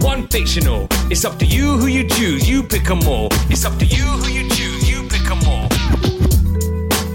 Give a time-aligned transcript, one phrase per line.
[0.00, 0.86] one fictional.
[1.10, 3.28] It's up to you who you choose, you pick pick 'em all.
[3.50, 5.68] It's up to you who you choose, you pick pick 'em all.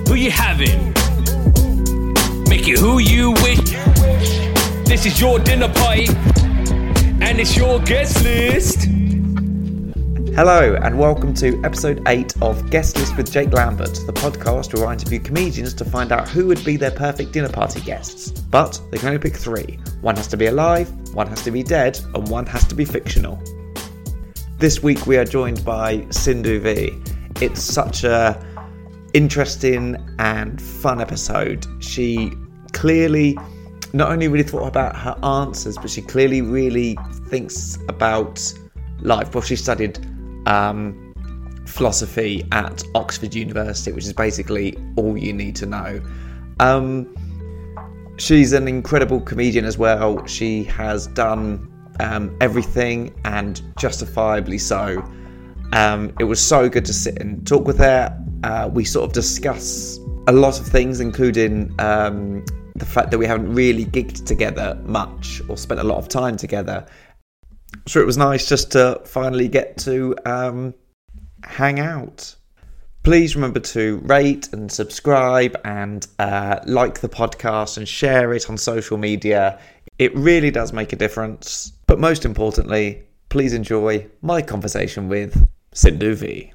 [0.08, 0.94] Who you having?
[2.50, 3.60] Make it who you wish.
[4.86, 6.08] This is your dinner party,
[7.22, 8.88] and it's your guest list.
[10.34, 14.88] Hello, and welcome to episode 8 of Guest List with Jake Lambert, the podcast where
[14.88, 18.32] I interview comedians to find out who would be their perfect dinner party guests.
[18.32, 21.64] But they can only pick three one has to be alive, one has to be
[21.64, 23.44] dead, and one has to be fictional.
[24.58, 26.98] This week we are joined by Sindhu Vee.
[27.42, 28.42] It's such a
[29.14, 31.68] interesting and fun episode.
[31.84, 32.32] She
[32.72, 33.38] clearly
[33.92, 38.42] not only really thought about her answers, but she clearly really thinks about
[39.02, 39.36] life.
[39.36, 40.00] Well, she studied
[40.46, 41.14] um,
[41.66, 46.02] philosophy at Oxford University, which is basically all you need to know.
[46.60, 47.16] Um,
[48.18, 50.26] she's an incredible comedian as well.
[50.26, 51.68] She has done
[52.00, 55.04] um, everything and justifiably so.
[55.74, 58.18] Um, it was so good to sit and talk with her.
[58.44, 62.44] Uh, we sort of discuss a lot of things, including um,
[62.76, 66.36] the fact that we haven't really gigged together much or spent a lot of time
[66.38, 66.86] together.
[67.88, 70.74] So it was nice just to finally get to um,
[71.44, 72.36] hang out.
[73.04, 78.58] Please remember to rate and subscribe and uh, like the podcast and share it on
[78.58, 79.60] social media.
[79.98, 81.74] It really does make a difference.
[81.88, 86.54] But most importantly, please enjoy my conversation with Sindhu Vee.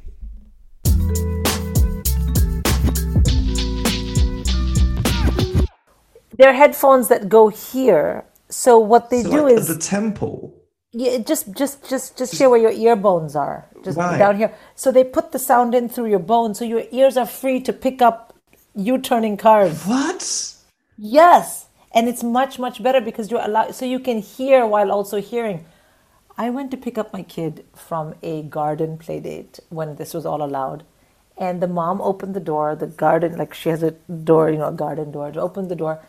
[6.39, 8.25] They're headphones that go here.
[8.49, 10.55] So what they So, do like, is the temple.
[10.97, 14.19] Yeah, just just just just here where your ear bones are, just Right.
[14.19, 14.53] down here.
[14.75, 17.73] So they put the sound in through your bones, so your ears are free to
[17.73, 18.33] pick up
[18.75, 19.85] you turning cars.
[19.85, 20.23] What?
[20.97, 25.21] Yes, and it's much much better because you're allowed, so you can hear while also
[25.21, 25.65] hearing.
[26.39, 30.27] I went to pick up my kid from a garden play date when this was
[30.27, 30.85] all allowed.
[31.39, 33.91] And the mom opened the door, the garden, like she has a
[34.31, 36.01] door, you know, a garden door, to open the door.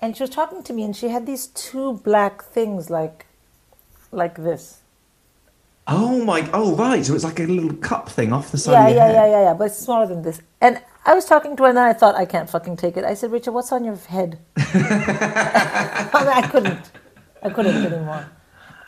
[0.00, 3.25] And she was talking to me and she had these two black things like
[4.12, 4.80] like this.
[5.88, 6.48] Oh my!
[6.52, 7.04] Oh right.
[7.04, 9.14] So it's like a little cup thing off the side Yeah, of your yeah, head.
[9.14, 9.54] yeah, yeah, yeah.
[9.54, 10.42] But it's smaller than this.
[10.60, 13.04] And I was talking to her and then I thought I can't fucking take it.
[13.04, 14.40] I said, Richard, what's on your head?
[14.56, 16.90] I, mean, I couldn't.
[17.42, 18.26] I couldn't anymore.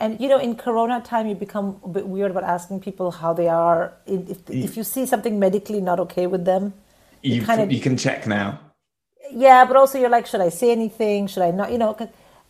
[0.01, 3.33] And you know, in Corona time, you become a bit weird about asking people how
[3.33, 3.95] they are.
[4.07, 6.75] If if you see something medically not okay with them,
[7.23, 8.61] You, kind of you can check now.
[9.33, 9.65] yeah.
[9.67, 11.27] But also, you're like, should I say anything?
[11.29, 11.73] Should I not?
[11.73, 11.97] You know.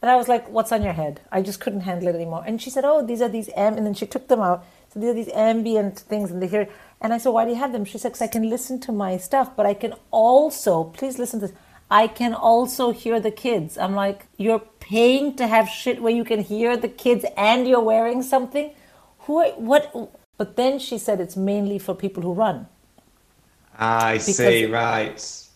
[0.00, 1.20] And I was like, what's on your head?
[1.32, 2.44] I just couldn't handle it anymore.
[2.46, 4.64] And she said, oh, these are these am, and then she took them out.
[4.92, 6.68] So these are these ambient things, and they hear.
[7.00, 7.84] And I said, why do you have them?
[7.84, 11.40] She said, because I can listen to my stuff, but I can also, please listen
[11.40, 11.56] to this.
[11.90, 13.78] I can also hear the kids.
[13.78, 17.80] I'm like, you're paying to have shit where you can hear the kids and you're
[17.80, 18.70] wearing something?
[19.20, 20.12] Who, are, what?
[20.36, 22.66] But then she said it's mainly for people who run.
[23.76, 24.66] I see.
[24.66, 25.48] Right.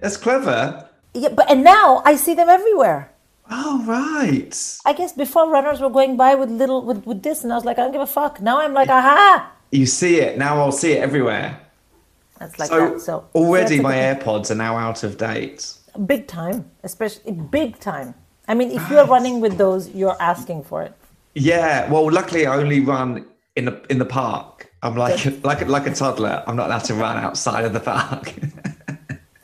[0.00, 0.88] That's clever.
[1.14, 3.10] Yeah, but and now I see them everywhere.
[3.50, 4.78] Oh right.
[4.84, 7.64] I guess before runners were going by with little with, with this, and I was
[7.64, 8.40] like, I don't give a fuck.
[8.40, 9.52] Now I'm like, aha!
[9.70, 10.58] You see it now.
[10.58, 11.58] I'll see it everywhere.
[12.38, 13.00] That's like so, that.
[13.00, 15.72] So already my that's AirPods are now out of date.
[16.06, 18.14] big time, especially big time.
[18.46, 20.94] I mean, if you're running with those, you're asking for it.
[21.34, 21.90] Yeah.
[21.90, 24.70] Well, luckily I only run in the in the park.
[24.82, 26.44] I'm like like like a toddler.
[26.46, 28.34] I'm not allowed to run outside of the park.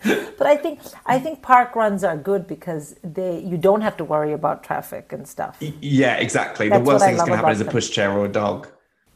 [0.39, 4.05] But I think I think park runs are good because they you don't have to
[4.05, 5.73] worry about traffic and stuff.
[5.81, 6.69] yeah, exactly.
[6.69, 8.69] That's the worst thing that's going to happen is a pushchair or a dog.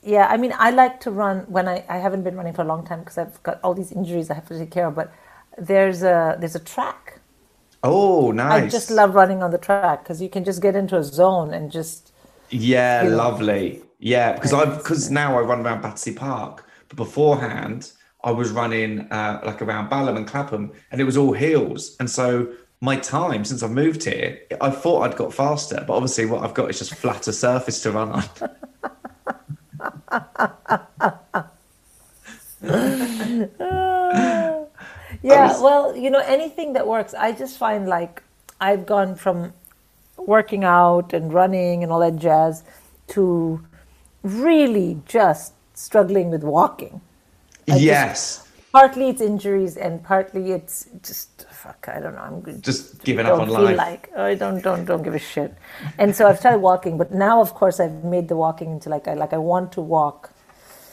[0.02, 2.64] Yeah, I mean, I like to run when I, I haven't been running for a
[2.64, 4.94] long time because I've got all these injuries I have to take care of.
[4.94, 5.12] But
[5.56, 7.20] there's a there's a track.
[7.82, 8.62] Oh, nice.
[8.62, 11.52] I just love running on the track because you can just get into a zone
[11.54, 12.12] and just
[12.50, 13.16] Yeah, you know.
[13.16, 13.82] lovely.
[13.98, 17.92] Yeah, because I've because now I run around Battersea Park, but beforehand
[18.24, 22.10] I was running uh, like around Balham and Clapham, and it was all hills, and
[22.10, 22.48] so
[22.80, 26.54] my time since I've moved here, I thought I'd got faster, but obviously what I've
[26.54, 28.24] got is just flatter surface to run on.
[35.22, 37.14] Yeah, was- well, you know, anything that works.
[37.14, 38.22] I just find like
[38.60, 39.52] I've gone from
[40.16, 42.62] working out and running and all that jazz
[43.08, 43.64] to
[44.22, 47.00] really just struggling with walking.
[47.68, 48.44] Just- yes.
[48.70, 51.88] Partly it's injuries and partly it's just fuck.
[51.88, 52.20] I don't know.
[52.20, 52.60] I'm.
[52.60, 53.76] Just giving up on life.
[53.76, 55.54] like I don't don't don't give a shit.
[55.96, 59.08] And so I've started walking, but now of course I've made the walking into like
[59.08, 60.30] I like I want to walk.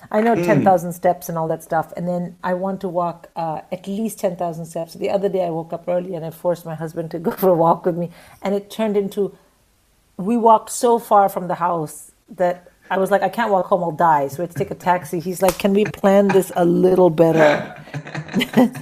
[0.09, 0.45] I know Mm.
[0.45, 3.87] ten thousand steps and all that stuff, and then I want to walk uh, at
[3.87, 4.93] least ten thousand steps.
[4.93, 7.49] The other day I woke up early and I forced my husband to go for
[7.49, 8.09] a walk with me,
[8.41, 9.37] and it turned into
[10.17, 13.83] we walked so far from the house that I was like, I can't walk home,
[13.83, 14.27] I'll die.
[14.27, 15.19] So we had to take a taxi.
[15.19, 17.75] He's like, Can we plan this a little better?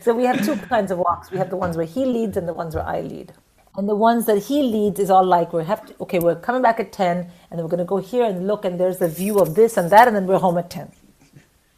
[0.00, 1.30] so we have two kinds of walks.
[1.30, 3.32] We have the ones where he leads and the ones where I lead.
[3.76, 6.62] And the ones that he leads is all like we have to okay, we're coming
[6.62, 7.18] back at ten
[7.50, 9.90] and then we're gonna go here and look and there's the view of this and
[9.90, 10.90] that and then we're home at ten.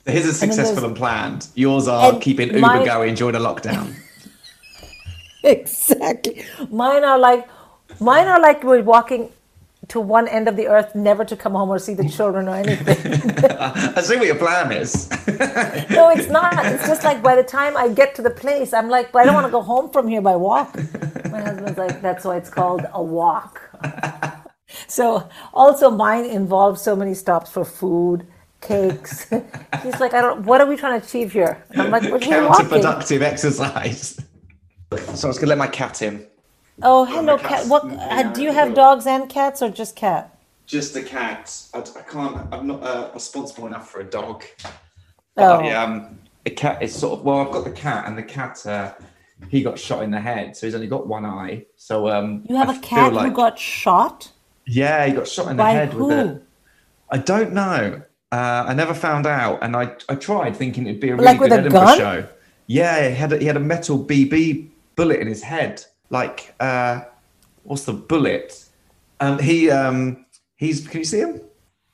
[0.06, 1.48] His is successful there's- and planned.
[1.54, 3.94] Yours are keeping Uber mine- going during a lockdown.
[5.44, 6.44] Exactly.
[6.70, 7.48] Mine are like
[8.00, 9.30] mine are like we're walking
[9.88, 12.54] to one end of the earth, never to come home or see the children or
[12.54, 12.96] anything.
[13.96, 15.08] I see what your plan is.
[15.90, 16.64] No, it's not.
[16.66, 19.24] It's just like by the time I get to the place, I'm like, but I
[19.24, 20.76] don't want to go home from here by walk.
[21.30, 23.60] My husband's like, that's why it's called a walk.
[24.86, 28.26] So also mine involves so many stops for food,
[28.60, 29.28] cakes.
[29.82, 30.44] He's like, I don't.
[30.44, 31.64] What are we trying to achieve here?
[31.70, 32.32] And I'm like, we're walking.
[32.32, 34.20] Counterproductive exercise.
[35.14, 36.26] So I was gonna let my cat in.
[36.82, 37.66] Oh, hello, cat.
[37.66, 37.84] What?
[37.86, 40.38] Uh, do you have dogs and cats or just cat?
[40.66, 41.52] Just a cat.
[41.74, 42.36] I, I can't.
[42.52, 44.44] I'm not uh, responsible enough for a dog.
[45.36, 45.60] Oh.
[45.60, 47.24] I, um, a cat is sort of.
[47.24, 48.64] Well, I've got the cat, and the cat.
[48.64, 48.92] Uh,
[49.48, 51.64] he got shot in the head, so he's only got one eye.
[51.76, 54.32] So um, You have I a cat who got shot
[54.66, 56.06] Yeah, he got shot in the by head who?
[56.06, 56.42] with a.
[57.10, 58.02] I don't know.
[58.30, 61.38] Uh, I never found out, and I I tried thinking it'd be a really Like
[61.38, 61.98] good Edinburgh gun?
[61.98, 62.28] show.
[62.66, 65.84] Yeah, he had a, he had a metal BB bullet in his head.
[66.10, 67.02] Like, uh,
[67.64, 68.64] what's the bullet?
[69.20, 70.24] Um, he um,
[70.56, 70.86] he's.
[70.86, 71.40] Can you see him?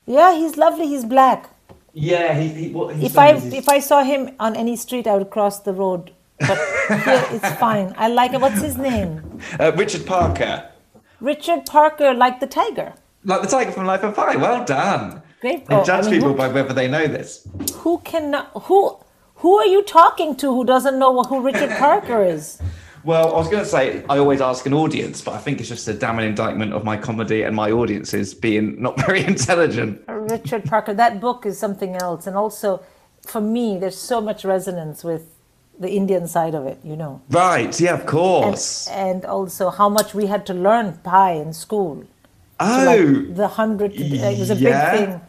[0.06, 0.86] Yeah, he's lovely.
[0.86, 1.50] He's black.
[1.92, 2.48] Yeah, he.
[2.48, 5.30] he what he's If I is if I saw him on any street, I would
[5.30, 6.12] cross the road.
[6.40, 6.58] But
[7.04, 7.94] here it's fine.
[7.96, 8.40] I like it.
[8.40, 9.40] What's his name?
[9.58, 10.68] uh, Richard Parker,
[11.20, 12.92] Richard Parker, like the tiger.
[13.24, 14.36] like the tiger from Life of Pi.
[14.36, 15.22] Well done.
[15.40, 15.66] Great.
[15.66, 17.46] They Oh, I judge mean, people who, by whether they know this.
[17.76, 18.98] who can who
[19.36, 22.60] who are you talking to who doesn't know who Richard Parker is?
[23.04, 25.68] Well, I was going to say I always ask an audience, but I think it's
[25.68, 30.02] just a damning indictment of my comedy and my audiences being not very intelligent.
[30.08, 30.94] Richard Parker.
[30.94, 32.82] That book is something else, and also
[33.20, 35.34] for me, there's so much resonance with
[35.78, 36.78] the Indian side of it.
[36.82, 37.20] You know.
[37.28, 37.78] Right?
[37.78, 38.88] Yeah, of course.
[38.88, 42.04] and also how much we had to learn pi in school.
[42.60, 43.92] oh, like the hundred.
[43.92, 44.96] Uh, it was a yeah.
[44.96, 45.20] big thing.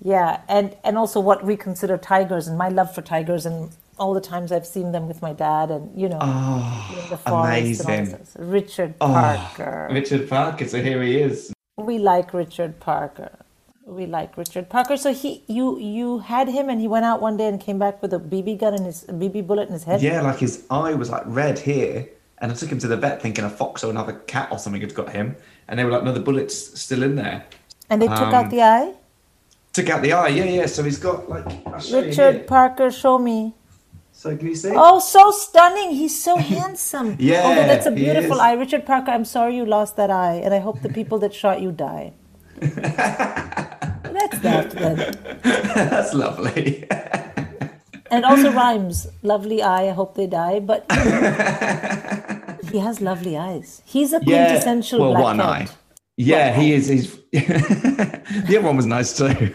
[0.00, 4.12] Yeah, and and also what we consider tigers and my love for tigers and all
[4.14, 7.32] the times I've seen them with my dad and you know in the forest and
[7.32, 8.04] all Oh, amazing.
[8.04, 8.36] that stuff.
[8.38, 9.88] Richard Oh, Parker.
[9.90, 10.66] Richard Parker.
[10.68, 11.52] So here he is.
[11.76, 13.30] we like Richard Parker.
[13.86, 14.96] We like Richard Parker.
[14.96, 18.02] So he, you, you had him, and he went out one day and came back
[18.02, 20.02] with a BB gun and his a BB bullet in his head.
[20.02, 22.08] Yeah, like his eye was like red here,
[22.38, 24.80] and I took him to the vet thinking a fox or another cat or something
[24.80, 25.36] had got him,
[25.68, 27.44] and they were like, no, the bullet's still in there.
[27.88, 28.94] And they took Um, out the eye.
[29.72, 30.28] Took out the eye.
[30.28, 30.66] Yeah, yeah.
[30.66, 31.46] So he's got like.
[31.68, 32.44] I'll show you Richard here.
[32.44, 33.54] Parker, show me.
[34.16, 34.72] So can you see?
[34.74, 35.90] Oh, so stunning!
[35.90, 37.16] He's so handsome.
[37.18, 39.10] Yeah, Although that's a beautiful eye, Richard Parker.
[39.10, 42.14] I'm sorry you lost that eye, and I hope the people that shot you die.
[42.58, 44.96] that's that then.
[45.42, 46.88] That's lovely.
[48.10, 49.06] And it also rhymes.
[49.22, 49.88] Lovely eye.
[49.88, 50.60] I hope they die.
[50.60, 50.90] But
[52.72, 53.82] he has lovely eyes.
[53.84, 55.46] He's a quintessential yeah, well, black one cat.
[55.46, 55.68] eye.
[56.16, 56.88] Yeah, he is.
[56.88, 59.52] He's the other one was nice too.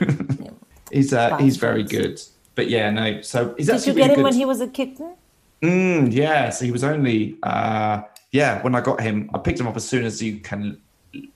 [0.91, 2.21] he's uh, he's very good.
[2.55, 3.21] But yeah, no.
[3.21, 4.23] So he's Did actually you get him good.
[4.25, 5.15] when he was a kitten?
[5.61, 9.67] Mm, yeah, so he was only uh yeah, when I got him, I picked him
[9.67, 10.79] up as soon as you can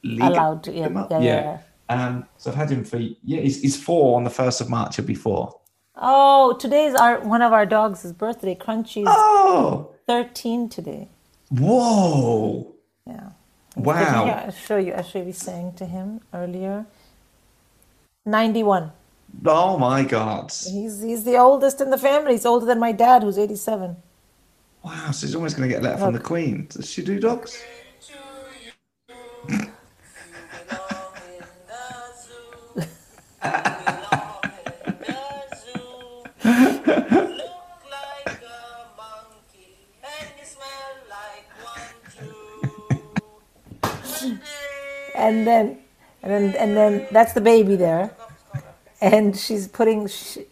[0.03, 1.11] leave Allowed to, yeah, up.
[1.11, 1.57] yeah, yeah,
[1.89, 4.95] Um so I've had him for yeah, he's, he's four on the first of March,
[4.95, 5.59] he'll be four.
[5.95, 8.55] Oh, today's our one of our dogs' birthday.
[8.55, 11.07] Crunchy's Oh 13 today.
[11.49, 12.73] whoa.
[13.07, 13.29] Yeah.
[13.75, 14.25] Wow.
[14.25, 14.93] Here, I'll show you.
[14.93, 16.85] I'll show you saying to him earlier.
[18.25, 18.91] 91.
[19.43, 20.51] Oh my god.
[20.51, 22.33] He's he's the oldest in the family.
[22.33, 23.97] He's older than my dad, who's 87.
[24.83, 26.67] Wow, so he's almost gonna get a letter from the Queen.
[26.69, 27.63] Does she do dogs?
[45.15, 45.79] and then
[46.23, 48.11] and then and then that's the baby there
[49.01, 50.45] and she's putting she,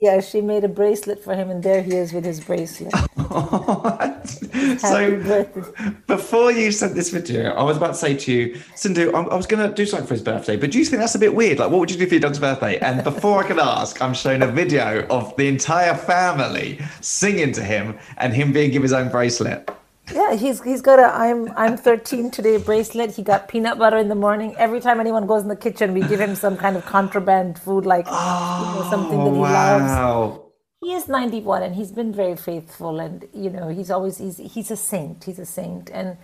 [0.00, 2.92] yeah she made a bracelet for him and there he is with his bracelet
[4.78, 9.12] so birthday before you sent this video, I was about to say to you, Sindhu,
[9.12, 11.14] I, I was going to do something for his birthday, but do you think that's
[11.14, 11.58] a bit weird?
[11.58, 12.78] Like, what would you do for your dog's birthday?
[12.78, 17.62] And before I could ask, I'm showing a video of the entire family singing to
[17.62, 19.70] him and him being given his own bracelet.
[20.12, 23.14] Yeah he's he's got a i'm i'm 13 today bracelet.
[23.14, 24.54] He got peanut butter in the morning.
[24.56, 27.86] Every time anyone goes in the kitchen we give him some kind of contraband food
[27.86, 29.84] like you know, something that he loves.
[29.84, 30.42] wow.
[30.82, 34.70] he is 91 and he's been very faithful and you know he's always he's he's
[34.70, 35.24] a saint.
[35.24, 35.90] He's a saint.
[35.90, 36.16] And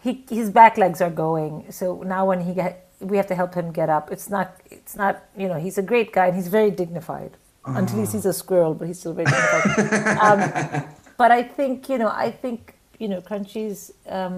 [0.00, 1.66] he his back legs are going.
[1.70, 4.12] So now when he get we have to help him get up.
[4.12, 7.36] It's not it's not you know he's a great guy and he's very dignified.
[7.66, 10.18] Until he sees a squirrel but he's still very dignified.
[10.24, 12.74] Um, but i think you know i think
[13.04, 13.80] you know crunchy's
[14.18, 14.36] um,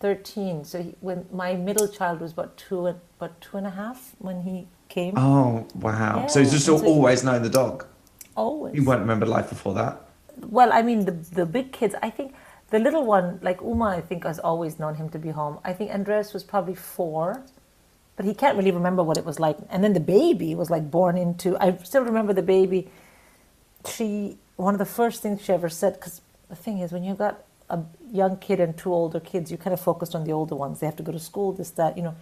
[0.00, 3.74] 13 so he, when my middle child was about two and about two and a
[3.82, 4.56] half when he
[4.96, 6.26] came Oh, wow.
[6.32, 7.76] so he's just so- always known the dog.
[8.44, 9.94] always You won't remember life before that.
[10.58, 11.94] Well, I mean, the the big kids.
[12.08, 12.28] I think
[12.74, 15.54] the little one, like Uma, I think has always known him to be home.
[15.70, 17.26] I think Andres was probably four,
[18.16, 19.56] but he can't really remember what it was like.
[19.72, 21.48] And then the baby was like born into.
[21.66, 22.80] I still remember the baby.
[23.92, 24.36] She
[24.66, 26.20] one of the first things she ever said because
[26.52, 27.34] the thing is when you've got
[27.70, 27.80] a
[28.12, 30.80] young kid and two older kids, you kind of focused on the older ones.
[30.80, 32.14] They have to go to school, this that, you know.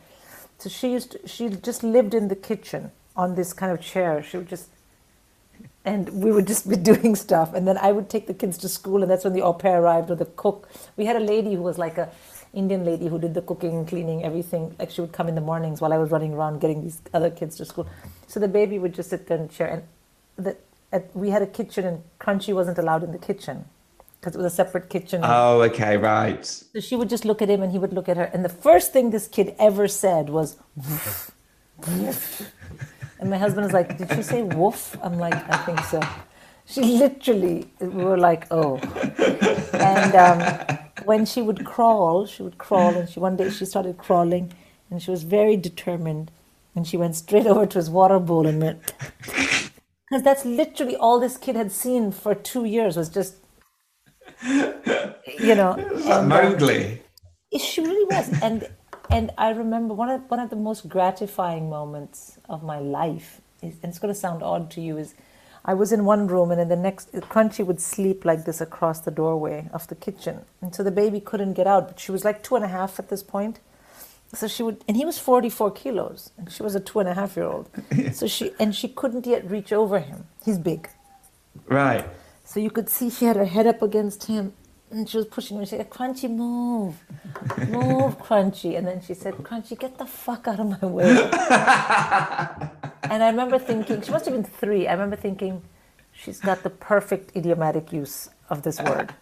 [0.58, 4.22] So she used to, she just lived in the kitchen on this kind of chair.
[4.22, 4.68] She would just
[5.84, 8.68] and we would just be doing stuff and then i would take the kids to
[8.68, 11.54] school and that's when the au pair arrived or the cook we had a lady
[11.54, 12.10] who was like a
[12.52, 15.80] indian lady who did the cooking cleaning everything like she would come in the mornings
[15.80, 17.86] while i was running around getting these other kids to school
[18.26, 19.82] so the baby would just sit there and chair and
[20.44, 20.56] the,
[20.92, 23.64] at, we had a kitchen and crunchy wasn't allowed in the kitchen
[24.24, 26.44] because it was a separate kitchen Oh, okay, right.
[26.46, 28.24] so she would just look at him and he would look at her.
[28.24, 31.30] And the first thing this kid ever said was, woof,
[31.86, 32.50] woof.
[33.20, 34.96] And my husband was like, Did she say woof?
[35.02, 36.00] I'm like, I think so.
[36.64, 38.78] She literally, we were like, Oh.
[39.74, 42.94] And um, when she would crawl, she would crawl.
[42.94, 44.52] And she one day she started crawling
[44.90, 46.30] and she was very determined.
[46.74, 48.80] And she went straight over to his water bowl and went,
[49.18, 53.36] because that's literally all this kid had seen for two years was just,
[54.44, 55.72] you know.
[56.04, 57.02] And, uh, Mowgli.
[57.58, 58.28] she really was.
[58.42, 58.68] And
[59.10, 63.74] and i remember one of one of the most gratifying moments of my life is,
[63.82, 65.14] and it's going to sound odd to you is
[65.64, 69.00] i was in one room and in the next crunchy would sleep like this across
[69.00, 70.44] the doorway of the kitchen.
[70.60, 72.98] And so the baby couldn't get out but she was like two and a half
[72.98, 73.60] at this point.
[74.34, 76.30] So she would and he was 44 kilos.
[76.36, 77.68] And she was a two and a half year old.
[78.12, 80.26] So she and she couldn't yet reach over him.
[80.44, 80.88] He's big.
[81.66, 82.06] Right.
[82.54, 84.52] So you could see she had her head up against him
[84.88, 85.64] and she was pushing him.
[85.64, 86.94] She said, Crunchy, move.
[87.68, 88.78] Move, Crunchy.
[88.78, 91.10] And then she said, Crunchy, get the fuck out of my way.
[93.10, 94.86] and I remember thinking, she must have been three.
[94.86, 95.62] I remember thinking,
[96.12, 99.12] she's got the perfect idiomatic use of this word.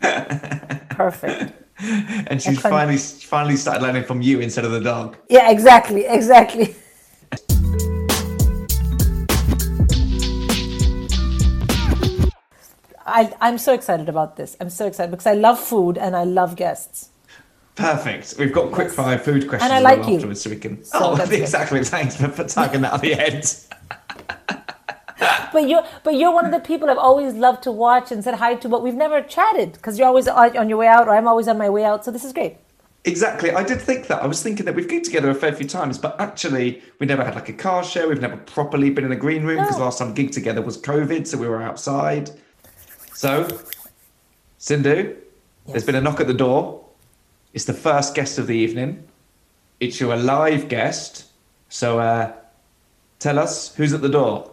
[0.00, 1.52] Perfect.
[1.78, 5.18] And she's can't- finally finally started learning from you instead of the dog.
[5.28, 6.74] Yeah, exactly, exactly.
[13.10, 14.56] I, I'm so excited about this.
[14.60, 17.08] I'm so excited because I love food and I love guests.
[17.76, 18.34] Perfect.
[18.38, 20.16] We've got quick fire food questions and I like you.
[20.16, 20.84] afterwards, so we can.
[20.84, 21.40] So oh, that's good.
[21.40, 21.82] exactly.
[21.84, 23.66] Thanks for, for tugging that at the end.
[25.52, 28.34] But you're but you're one of the people I've always loved to watch and said
[28.34, 31.26] hi to, but we've never chatted because you're always on your way out, or I'm
[31.26, 32.04] always on my way out.
[32.04, 32.56] So this is great.
[33.04, 33.50] Exactly.
[33.50, 34.22] I did think that.
[34.22, 37.24] I was thinking that we've gigged together a fair few times, but actually, we never
[37.24, 38.08] had like a car share.
[38.08, 39.84] We've never properly been in a green room because No.
[39.84, 42.30] last time gigged together was COVID, so we were outside.
[43.20, 43.46] So,
[44.56, 45.14] Sindhu,
[45.66, 46.86] there's been a knock at the door.
[47.52, 49.06] It's the first guest of the evening.
[49.78, 51.26] It's your live guest.
[51.68, 52.32] So, uh,
[53.18, 54.50] tell us who's at the door.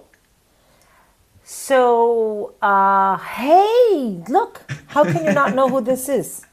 [1.45, 4.69] So uh, hey, look!
[4.87, 6.45] How can you not know who this is?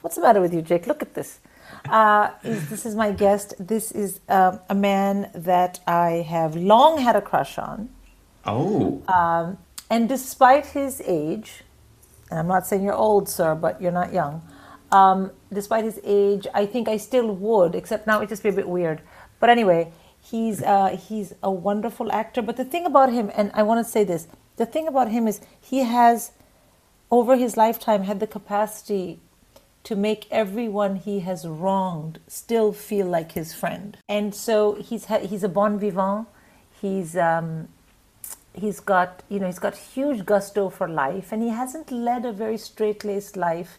[0.00, 0.88] What's the matter with you, Jake?
[0.88, 1.38] Look at this.
[1.88, 3.54] Uh, is, this is my guest.
[3.60, 7.90] This is um a man that I have long had a crush on.
[8.44, 9.00] Oh,
[9.90, 11.64] And despite his age,
[12.30, 14.40] and I'm not saying you're old, sir, but you're not young.
[14.92, 18.52] Um, despite his age, I think I still would, except now it just be a
[18.52, 19.02] bit weird.
[19.40, 22.42] But anyway, he's uh, he's a wonderful actor.
[22.42, 25.26] But the thing about him, and I want to say this, the thing about him
[25.26, 26.32] is he has,
[27.10, 29.18] over his lifetime, had the capacity
[29.82, 33.96] to make everyone he has wronged still feel like his friend.
[34.08, 36.28] And so he's ha- he's a bon vivant.
[36.80, 37.68] He's um,
[38.60, 42.32] he's got you know he's got huge gusto for life and he hasn't led a
[42.32, 43.78] very straight-laced life.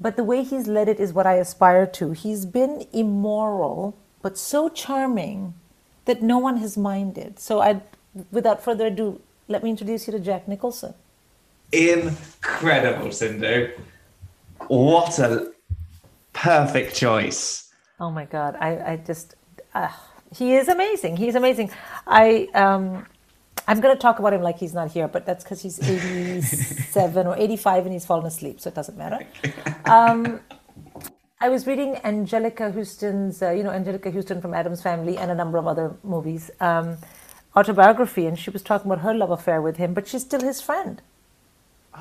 [0.00, 2.12] But the way he's led it is what i aspire to.
[2.12, 5.54] He's been immoral but so charming
[6.06, 7.38] that no one has minded.
[7.38, 7.80] So i
[8.30, 10.94] without further ado let me introduce you to jack nicholson.
[11.72, 13.72] Incredible, Sindhu.
[14.68, 15.52] What a
[16.32, 17.40] perfect choice.
[18.00, 19.34] oh my god i, I just
[19.74, 19.88] uh,
[20.38, 21.70] he is amazing he's amazing.
[22.06, 23.06] I um
[23.68, 27.26] i'm going to talk about him like he's not here but that's because he's 87
[27.26, 29.20] or 85 and he's fallen asleep so it doesn't matter
[29.84, 30.40] um
[31.40, 35.36] I was reading Anjelica Huston's, uh, you know, Anjelica Huston from Addams Family and a
[35.36, 36.98] number of other movies, um,
[37.56, 40.60] autobiography, and she was talking about her love affair with him, but she's still his
[40.60, 41.00] friend.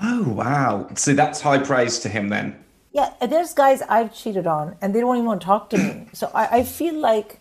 [0.02, 0.90] Oh, wow.
[0.96, 2.64] So that's high praise to him then.
[2.94, 6.08] Yeah, there's guys I've cheated on, and they don't even want to talk to me.
[6.14, 7.40] So I, I feel like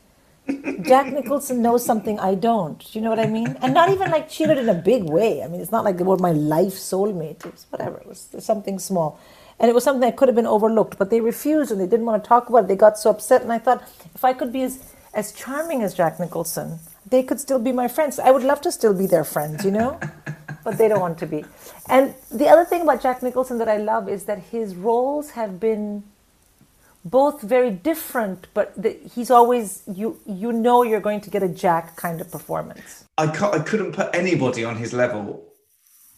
[0.82, 2.78] Jack Nicholson knows something I don't.
[2.78, 3.56] Do you know what I mean?
[3.60, 5.42] And not even like cheated in a big way.
[5.42, 7.44] I mean, it's not like they were my life soulmate.
[7.44, 7.98] It was whatever.
[7.98, 9.18] It was something small.
[9.58, 12.06] And it was something that could have been overlooked, but they refused and they didn't
[12.06, 12.68] want to talk about it.
[12.68, 13.42] They got so upset.
[13.42, 13.82] And I thought,
[14.14, 17.88] if I could be as, as charming as Jack Nicholson, they could still be my
[17.88, 18.18] friends.
[18.18, 19.98] I would love to still be their friends, you know?
[20.66, 21.44] but they don't want to be.
[21.88, 25.60] And the other thing about Jack Nicholson that I love is that his roles have
[25.60, 26.02] been
[27.10, 31.48] both very different, but the, he's always you you know you're going to get a
[31.48, 33.04] Jack kind of performance.
[33.16, 35.46] I, I couldn't put anybody on his level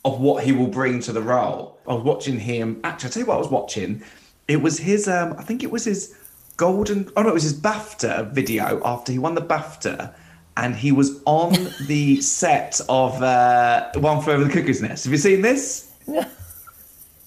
[0.05, 1.79] of what he will bring to the role.
[1.87, 2.81] I was watching him.
[2.85, 4.03] Actually, I'll tell you what I was watching.
[4.47, 6.17] It was his, um, I think it was his
[6.57, 10.15] golden, oh no, it was his BAFTA video after he won the BAFTA.
[10.57, 11.53] And he was on
[11.87, 15.05] the set of uh, One Flew Over the Cuckoo's Nest.
[15.05, 15.93] Have you seen this?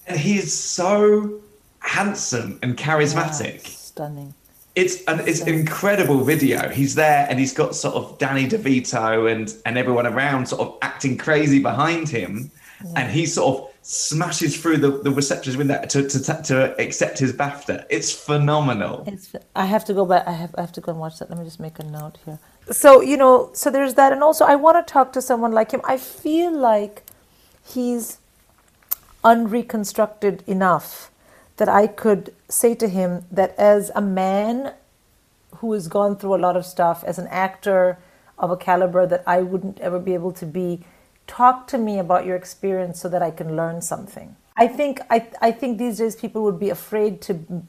[0.07, 1.41] and he's so
[1.81, 3.67] handsome and charismatic.
[3.67, 4.33] Stunning.
[4.73, 6.69] It's an it's an incredible video.
[6.69, 10.77] He's there and he's got sort of Danny DeVito and and everyone around sort of
[10.81, 12.49] acting crazy behind him,
[12.95, 17.33] and he sort of smashes through the, the receptionist window to, to to accept his
[17.33, 17.85] BAFTA.
[17.89, 19.03] It's phenomenal.
[19.07, 20.25] It's, I have to go back.
[20.25, 21.29] I have, I have to go and watch that.
[21.29, 22.39] Let me just make a note here.
[22.69, 24.13] So, you know, so there's that.
[24.13, 25.81] And also, I want to talk to someone like him.
[25.83, 27.03] I feel like
[27.65, 28.19] he's
[29.23, 31.10] unreconstructed enough
[31.61, 34.73] that I could say to him that as a man
[35.57, 37.99] who has gone through a lot of stuff, as an actor
[38.39, 40.83] of a caliber that I wouldn't ever be able to be,
[41.27, 44.35] talk to me about your experience so that I can learn something.
[44.57, 47.63] I think I, I think these days people would be afraid to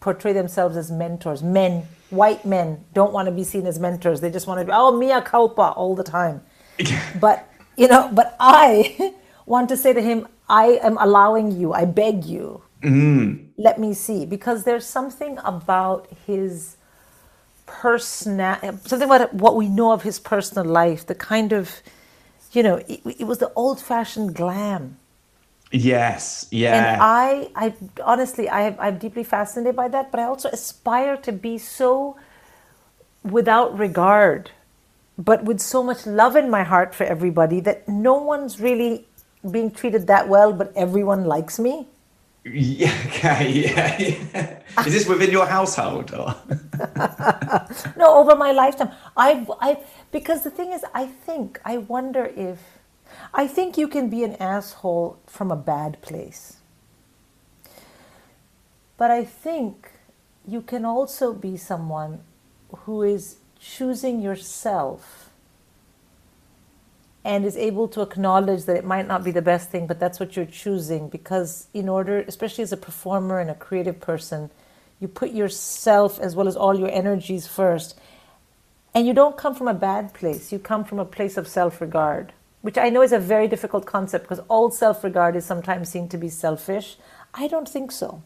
[0.00, 1.42] portray themselves as mentors.
[1.42, 4.22] Men, white men, don't want to be seen as mentors.
[4.22, 6.40] They just want to be oh mea culpa all the time.
[7.20, 9.12] but you know, but I
[9.44, 11.74] want to say to him, I am allowing you.
[11.74, 12.62] I beg you.
[12.84, 13.52] Mm-hmm.
[13.56, 16.76] Let me see, because there's something about his
[17.66, 21.06] personal, something about what we know of his personal life.
[21.06, 21.80] The kind of,
[22.52, 24.98] you know, it, it was the old-fashioned glam.
[25.72, 26.92] Yes, yeah.
[26.92, 27.02] And.
[27.02, 31.56] I, I honestly, I, I'm deeply fascinated by that, but I also aspire to be
[31.58, 32.16] so
[33.24, 34.50] without regard,
[35.16, 39.06] but with so much love in my heart for everybody that no one's really
[39.50, 41.88] being treated that well, but everyone likes me.
[42.44, 44.60] Yeah, okay, yeah, yeah.
[44.86, 46.12] Is this within your household?
[46.14, 46.34] Or?
[47.96, 49.78] No, over my lifetime, I've, I,
[50.12, 52.60] because the thing is, I think, I wonder if,
[53.34, 56.58] I think you can be an asshole from a bad place.
[58.96, 59.92] But I think
[60.46, 62.20] you can also be someone
[62.84, 65.30] who is choosing yourself
[67.24, 70.20] and is able to acknowledge that it might not be the best thing, but that's
[70.20, 71.08] what you're choosing.
[71.08, 74.50] Because, in order, especially as a performer and a creative person,
[75.00, 77.98] you put yourself as well as all your energies first.
[78.94, 81.80] And you don't come from a bad place, you come from a place of self
[81.80, 85.88] regard, which I know is a very difficult concept because all self regard is sometimes
[85.88, 86.96] seen to be selfish.
[87.32, 88.22] I don't think so.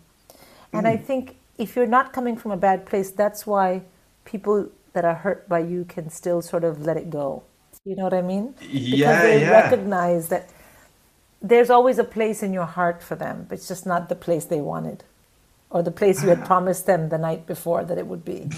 [0.72, 1.04] And I mm.
[1.04, 3.82] think if you're not coming from a bad place, that's why
[4.24, 7.44] people that are hurt by you can still sort of let it go.
[7.88, 8.55] You know what I mean?
[8.90, 9.51] Because Yeah, they yeah.
[9.51, 10.51] recognize that
[11.42, 14.46] there's always a place in your heart for them, but it's just not the place
[14.46, 15.05] they wanted
[15.70, 18.48] or the place you had promised them the night before that it would be.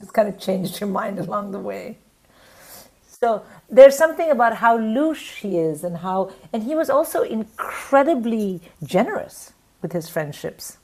[0.00, 1.98] It's kind of changed your mind along the way.
[3.08, 8.62] So there's something about how loose he is and how, and he was also incredibly
[8.84, 10.78] generous with his friendships.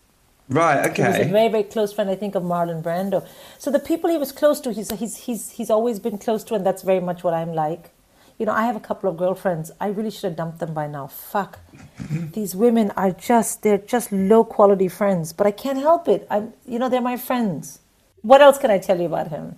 [0.51, 1.03] Right, Okay.
[1.03, 3.25] He was a very, very close friend, I think, of Marlon Brando.
[3.59, 6.55] So the people he was close to, he's, he's, he's, he's always been close to,
[6.55, 7.91] and that's very much what I'm like.
[8.37, 9.71] You know, I have a couple of girlfriends.
[9.81, 11.07] I really should have dumped them by now.
[11.07, 11.61] Fuck.
[12.33, 16.27] These women are just, they're just low quality friends, but I can't help it.
[16.29, 17.79] I'm, you know, they're my friends.
[18.23, 19.57] What else can I tell you about him?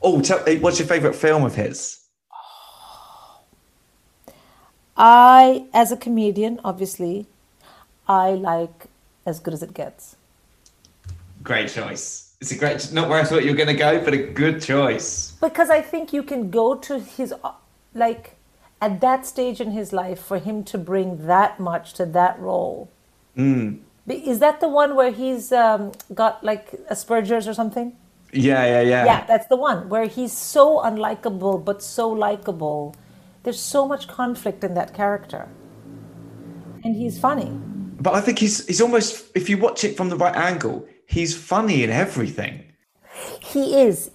[0.00, 1.98] Oh, tell, eh, what's your favourite film of his?
[4.96, 7.26] I, as a comedian, obviously,
[8.08, 8.86] I like
[9.26, 10.16] as good as it gets.
[11.42, 12.34] Great choice.
[12.40, 14.62] It's a great, not where I thought you were going to go, but a good
[14.62, 15.32] choice.
[15.40, 17.34] Because I think you can go to his,
[17.94, 18.36] like,
[18.80, 22.90] at that stage in his life, for him to bring that much to that role.
[23.36, 23.80] Mm.
[24.08, 27.96] Is that the one where he's um, got like Asperger's or something?
[28.32, 29.04] Yeah, yeah, yeah.
[29.04, 32.94] Yeah, that's the one where he's so unlikable but so likable.
[33.42, 35.48] There's so much conflict in that character.
[36.84, 37.50] And he's funny.
[38.00, 41.36] But I think he's he's almost if you watch it from the right angle, he's
[41.36, 42.64] funny in everything.
[43.40, 44.10] He is.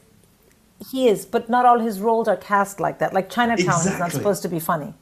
[0.92, 3.14] He is, but not all his roles are cast like that.
[3.14, 4.94] Like Chinatown, he's not supposed to be funny.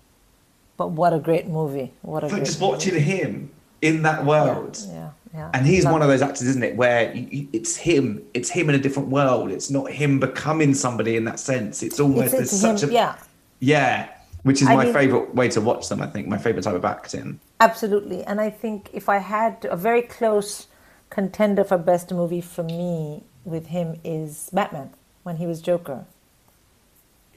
[0.77, 1.91] But what a great movie.
[2.01, 2.71] What a But just movie.
[2.71, 3.51] watching him
[3.81, 4.79] in that world.
[4.87, 5.49] Yeah, yeah.
[5.53, 8.79] And he's one of those actors, isn't it, where it's him, it's him in a
[8.79, 9.51] different world.
[9.51, 11.83] It's not him becoming somebody in that sense.
[11.83, 13.15] It's almost It's, it's there's him, such a yeah.
[13.59, 14.09] yeah,
[14.43, 16.01] which is I my mean- favorite way to watch them.
[16.01, 17.39] I think my favorite type of acting.
[17.59, 18.23] Absolutely.
[18.23, 20.67] And I think if I had a very close
[21.13, 24.89] contender for best movie for me with him is Batman
[25.21, 26.05] when he was Joker.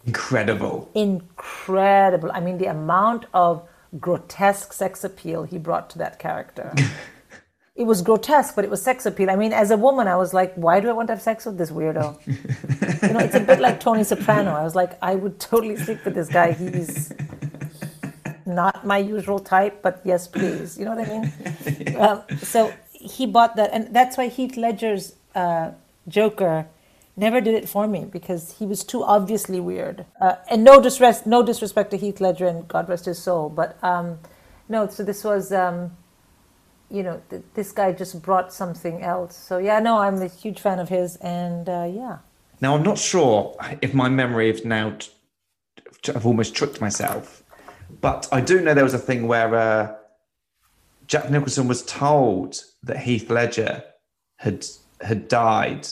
[0.07, 0.91] Incredible.
[0.95, 2.31] Incredible.
[2.33, 3.69] I mean, the amount of
[4.01, 6.75] grotesque sex appeal he brought to that character.
[7.77, 9.29] it was grotesque, but it was sex appeal.
[9.29, 11.45] I mean, as a woman, I was like, why do I want to have sex
[11.45, 12.07] with this weirdo?
[13.07, 14.53] you know, it's a bit like Tony Soprano.
[14.53, 16.53] I was like, I would totally sleep with this guy.
[16.53, 17.13] He's
[18.47, 20.79] not my usual type, but yes, please.
[20.79, 21.97] You know what I mean?
[22.01, 22.73] um, so
[23.07, 25.73] he bought that, and that's why Heath Ledger's uh,
[26.09, 26.67] Joker
[27.17, 30.05] never did it for me because he was too obviously weird.
[30.21, 33.83] Uh, and no disrespect, no disrespect to Heath Ledger, and God rest his soul, but
[33.83, 34.19] um,
[34.69, 34.87] no.
[34.89, 35.97] So this was, um,
[36.91, 39.37] you know, th- this guy just brought something else.
[39.37, 42.19] So yeah, no, I'm a huge fan of his, and uh, yeah.
[42.61, 44.97] Now I'm not sure if my memory of now
[46.09, 47.43] I've almost tricked myself,
[48.01, 49.95] but I do know there was a thing where uh,
[51.07, 53.85] Jack Nicholson was told that Heath Ledger
[54.37, 54.67] had
[55.01, 55.87] had died.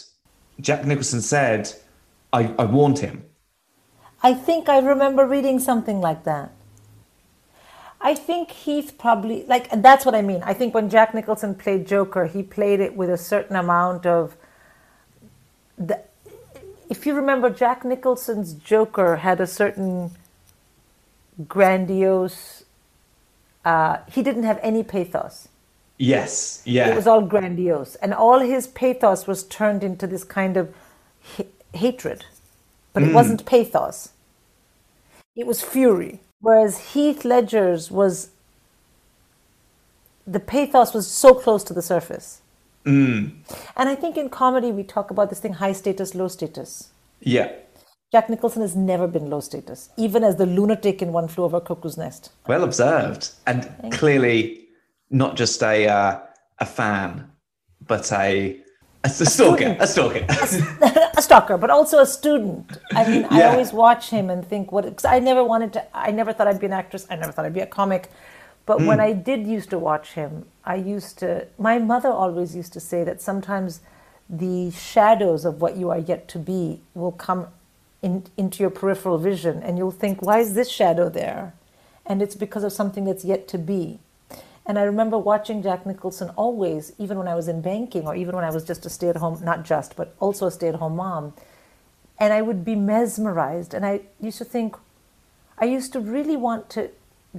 [0.60, 1.72] Jack Nicholson said,
[2.32, 3.24] "I, I warned him."
[4.22, 6.50] I think I remember reading something like that.
[8.00, 10.42] I think Heath probably like and that's what I mean.
[10.42, 14.36] I think when Jack Nicholson played Joker, he played it with a certain amount of
[15.78, 16.02] the
[16.90, 20.10] if you remember Jack Nicholson's Joker had a certain
[21.48, 22.63] grandiose
[23.64, 25.48] uh, he didn't have any pathos.
[25.98, 30.56] Yes, yeah, It was all grandiose, and all his pathos was turned into this kind
[30.56, 30.74] of
[31.36, 32.24] ha- hatred,
[32.92, 34.10] but it wasn't pathos.
[35.36, 36.20] It was fury.
[36.40, 38.30] Whereas Heath Ledger's was
[40.26, 42.40] the pathos was so close to the surface.
[43.76, 46.90] And I think in comedy we talk about this thing: high status, low status.
[47.20, 47.52] yeah.
[48.14, 51.60] Jack Nicholson has never been low status, even as the lunatic in One Flew Over
[51.60, 52.30] Cuckoo's Nest.
[52.46, 54.68] Well observed, and clearly
[55.10, 56.20] not just a uh,
[56.60, 57.28] a fan,
[57.88, 58.60] but a
[59.02, 60.24] a, stalker, a stalker.
[61.16, 62.78] a stalker, but also a student.
[62.92, 64.84] I mean, I always watch him and think, what?
[64.84, 65.84] Because I never wanted to.
[65.92, 67.08] I never thought I'd be an actress.
[67.10, 68.12] I never thought I'd be a comic.
[68.64, 71.48] But when I did used to watch him, I used to.
[71.58, 73.80] My mother always used to say that sometimes
[74.30, 77.48] the shadows of what you are yet to be will come
[78.04, 81.54] in, into your peripheral vision, and you'll think, why is this shadow there?
[82.04, 83.98] And it's because of something that's yet to be.
[84.66, 88.34] And I remember watching Jack Nicholson always, even when I was in banking or even
[88.34, 90.74] when I was just a stay at home, not just, but also a stay at
[90.76, 91.32] home mom.
[92.18, 93.72] And I would be mesmerized.
[93.72, 94.76] And I used to think,
[95.58, 96.90] I used to really want to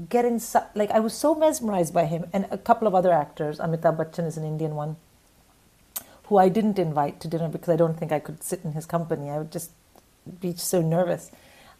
[0.09, 0.67] get inside.
[0.73, 3.59] Like, I was so mesmerized by him and a couple of other actors.
[3.59, 4.97] Amitabh Bachchan is an Indian one,
[6.25, 8.85] who I didn't invite to dinner because I don't think I could sit in his
[8.85, 9.29] company.
[9.29, 9.71] I would just
[10.41, 11.31] be so nervous.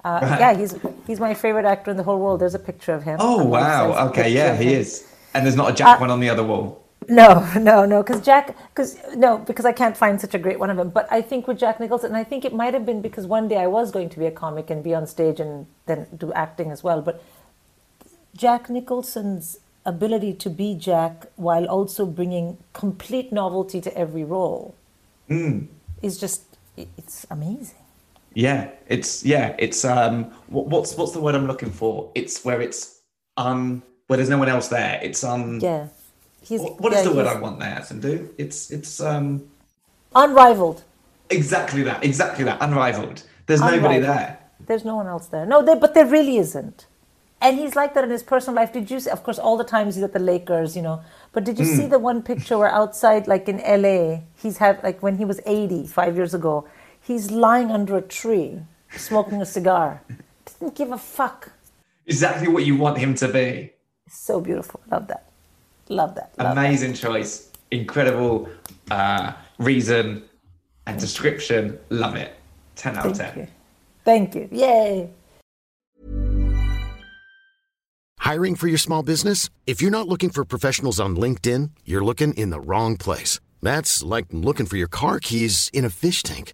[0.03, 0.75] Uh, yeah, he's
[1.07, 2.39] he's my favorite actor in the whole world.
[2.39, 3.17] There's a picture of him.
[3.19, 5.07] oh wow, okay, yeah, he is.
[5.33, 6.83] And there's not a Uh, Jack one on the other wall.
[7.07, 10.69] No, no, no, because Jack, because no, because I can't find such a great one
[10.69, 10.89] of him.
[10.89, 13.47] But I think with Jack Nicholson, and I think it might have been because one
[13.47, 16.33] day I was going to be a comic and be on stage and then do
[16.33, 17.01] acting as well.
[17.01, 17.23] But
[18.35, 24.75] Jack Nicholson's ability to be Jack while also bringing complete novelty to every role
[26.01, 27.84] is just—it's amazing.
[28.35, 32.11] Yeah, it's yeah, it's um, what, what's what's the word I'm looking for?
[32.15, 33.01] It's where it's
[33.37, 34.99] um where there's no one else there.
[35.03, 35.87] It's um Yeah,
[36.41, 38.29] he's What, what is yeah, the word I want there, Sindhu?
[38.37, 39.49] It's it's um
[40.15, 40.83] unrivaled.
[41.29, 43.23] exactly that, exactly that, unrivaled.
[43.47, 44.39] There's nobody there.
[44.67, 45.45] There's no one else there.
[45.45, 46.87] No, there, but there really isn't.
[47.41, 48.73] And he's like that in his personal life.
[48.73, 51.01] Did you see, of course, all the times he's at the Lakers, you know,
[51.33, 55.03] but did you see the one picture where outside, like in LA, he's had, like
[55.03, 56.67] when he was 80, five years ago,
[57.05, 58.59] he's lying under a tree,
[58.95, 60.01] smoking a cigar.
[60.45, 61.51] Didn't give a fuck.
[62.07, 63.71] Exactly what you want him to be.
[64.09, 64.79] So beautiful.
[64.91, 65.29] Love that.
[65.89, 66.31] Love that.
[66.37, 67.51] Love Amazing choice.
[67.71, 68.49] Incredible
[68.91, 70.23] uh, reason
[70.85, 71.79] and description.
[71.89, 72.33] Love it.
[72.75, 73.39] 10 out of Thank 10.
[73.43, 73.47] you.
[74.03, 74.49] Thank you.
[74.51, 75.09] Yay.
[78.19, 79.49] Hiring for your small business?
[79.67, 83.39] If you're not looking for professionals on LinkedIn, you're looking in the wrong place.
[83.61, 86.53] That's like looking for your car keys in a fish tank.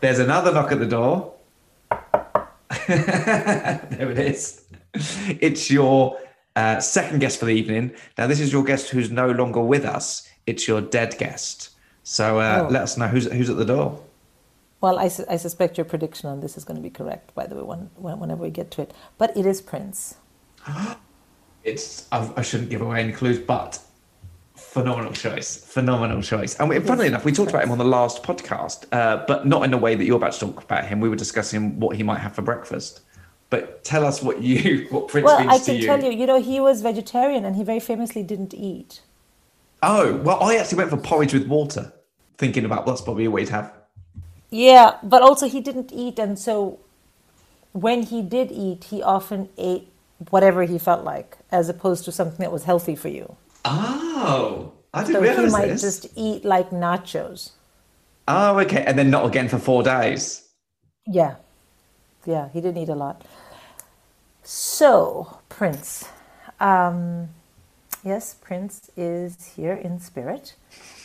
[0.00, 1.34] There's another knock at the door.
[2.88, 4.64] there it is.
[5.40, 6.18] It's your
[6.56, 7.92] uh, second guest for the evening.
[8.16, 10.28] Now, this is your guest who's no longer with us.
[10.46, 11.70] It's your dead guest.
[12.02, 12.72] So uh, Oh.
[12.72, 14.02] let us know who's who's at the door.
[14.80, 17.46] Well, I, su- I suspect your prediction on this is going to be correct, by
[17.46, 18.94] the way, when, when, whenever we get to it.
[19.18, 20.14] But it is Prince.
[21.62, 23.78] It's I, I shouldn't give away any clues, but
[24.60, 26.58] phenomenal choice, phenomenal choice.
[26.58, 29.64] And we, funnily enough, we talked about him on the last podcast, uh, but not
[29.64, 31.00] in the way that you're about to talk about him.
[31.00, 33.00] We were discussing what he might have for breakfast.
[33.50, 35.86] But tell us what you what Prince Well, I can you.
[35.86, 39.02] tell you, you know, he was vegetarian and he very famously didn't eat.
[39.82, 41.92] Oh well, I actually went for porridge with water,
[42.38, 43.72] thinking about that's probably a way to have.
[44.50, 46.80] Yeah, but also he didn't eat, and so
[47.72, 49.88] when he did eat, he often ate
[50.30, 53.36] whatever he felt like, as opposed to something that was healthy for you.
[53.64, 55.82] Oh, I didn't So he might this.
[55.82, 57.52] just eat like nachos.
[58.28, 60.48] Oh, okay, and then not again for four days.
[61.06, 61.36] Yeah,
[62.26, 63.24] yeah, he didn't eat a lot.
[64.44, 66.06] So, Prince.
[66.60, 67.30] Um,
[68.04, 70.54] yes, Prince is here in spirit.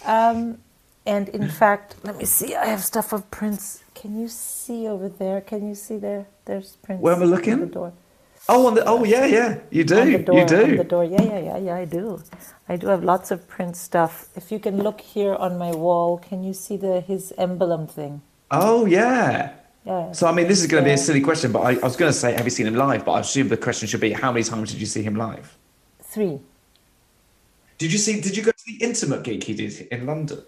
[0.05, 0.59] Um,
[1.05, 3.83] and in fact, let me see, I have stuff of Prince.
[3.95, 5.41] Can you see over there?
[5.41, 6.27] Can you see there?
[6.45, 7.01] There's Prince.
[7.01, 7.59] Where am I looking?
[7.61, 7.93] The door.
[8.47, 10.77] Oh, on the oh yeah yeah you do the door, you do.
[10.77, 11.03] the door.
[11.03, 12.21] Yeah, yeah, yeah, yeah, I do.
[12.69, 14.29] I do have lots of Prince stuff.
[14.35, 18.21] If you can look here on my wall, can you see the his emblem thing?
[18.51, 19.53] Oh yeah.
[19.85, 20.11] Yeah.
[20.11, 21.95] So I mean, this is going to be a silly question, but I, I was
[21.95, 23.05] going to say, have you seen him live?
[23.05, 25.57] But I assume the question should be, how many times did you see him live?
[26.01, 26.39] Three.
[27.77, 28.21] Did you see?
[28.21, 30.43] Did you go to the intimate gig he did in London?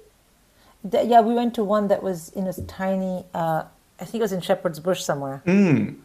[0.89, 3.63] Th- yeah, we went to one that was in a tiny, uh,
[3.99, 5.41] I think it was in Shepherd's Bush somewhere.
[5.45, 5.97] Mm.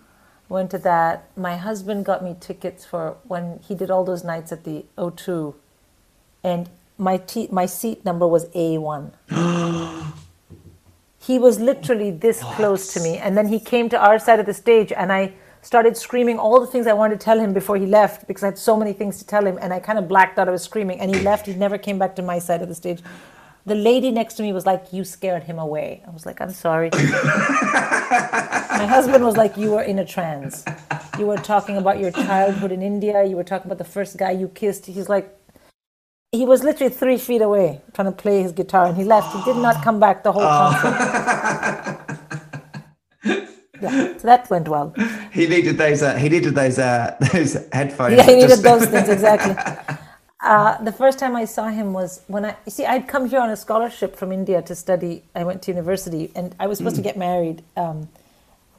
[0.52, 1.30] Went to that.
[1.34, 5.54] My husband got me tickets for when he did all those nights at the O2,
[6.44, 9.12] and my t- my seat number was A1.
[11.18, 14.44] he was literally this close to me, and then he came to our side of
[14.44, 17.78] the stage, and I started screaming all the things I wanted to tell him before
[17.78, 20.06] he left because I had so many things to tell him, and I kind of
[20.06, 20.48] blacked out.
[20.48, 21.46] I was screaming, and he left.
[21.46, 23.00] He never came back to my side of the stage.
[23.64, 26.50] The lady next to me was like, "You scared him away." I was like, "I'm
[26.50, 26.90] sorry."
[28.82, 30.64] my husband was like, "You were in a trance.
[31.18, 33.24] You were talking about your childhood in India.
[33.24, 35.38] You were talking about the first guy you kissed." He's like,
[36.32, 39.36] he was literally three feet away trying to play his guitar, and he left.
[39.36, 40.94] He did not come back the whole concert.
[43.82, 44.94] yeah, so that went well.
[45.30, 46.02] He needed those.
[46.02, 46.78] Uh, he needed those.
[46.78, 48.16] Uh, those headphones.
[48.16, 49.54] Yeah, he needed Just- those things exactly.
[50.42, 53.38] Uh, the first time I saw him was when I you see I'd come here
[53.38, 55.22] on a scholarship from India to study.
[55.36, 58.08] I went to university and I was supposed to get married, um,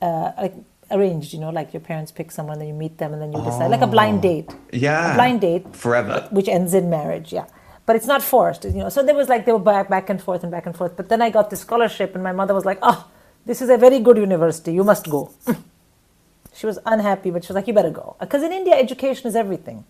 [0.01, 0.53] uh, like
[0.91, 1.31] arranged.
[1.33, 3.71] You know, like your parents pick someone, then you meet them, and then you decide,
[3.71, 4.49] like a blind date.
[4.73, 5.13] Yeah.
[5.13, 6.27] a blind date Forever.
[6.31, 7.31] which ends in marriage.
[7.31, 7.45] Yeah,
[7.85, 8.65] but it's not forced.
[8.65, 10.75] You know, so there was like they were back back and forth and back and
[10.75, 10.97] forth.
[10.97, 13.07] But then I got the scholarship, and my mother was like, "Oh,
[13.45, 14.73] this is a very good university.
[14.73, 15.31] You must go."
[16.53, 19.35] she was unhappy, but she was like, "You better go," because in India, education is
[19.37, 19.85] everything.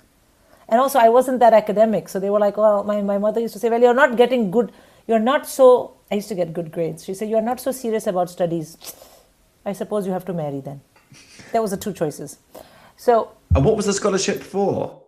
[0.69, 3.53] And also, I wasn't that academic, so they were like, "Well, my, my mother used
[3.53, 4.71] to say, well, you're not getting good.
[5.07, 7.03] You're not so." I used to get good grades.
[7.03, 8.77] She said, "You are not so serious about studies.
[9.65, 10.81] I suppose you have to marry then."
[11.51, 12.37] That was the two choices.
[12.97, 14.99] So And what was the scholarship for?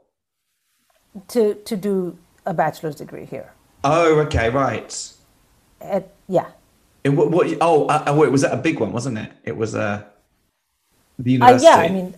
[1.30, 4.92] to to do a bachelor's degree here, Oh, okay, right.
[5.80, 6.48] at yeah,
[7.06, 7.48] It, what, what?
[7.62, 8.92] Oh, uh, uh, wait, was that a big one?
[8.92, 9.32] Wasn't it?
[9.46, 10.04] It was uh,
[11.18, 11.78] the uh, yeah.
[11.78, 12.14] I mean,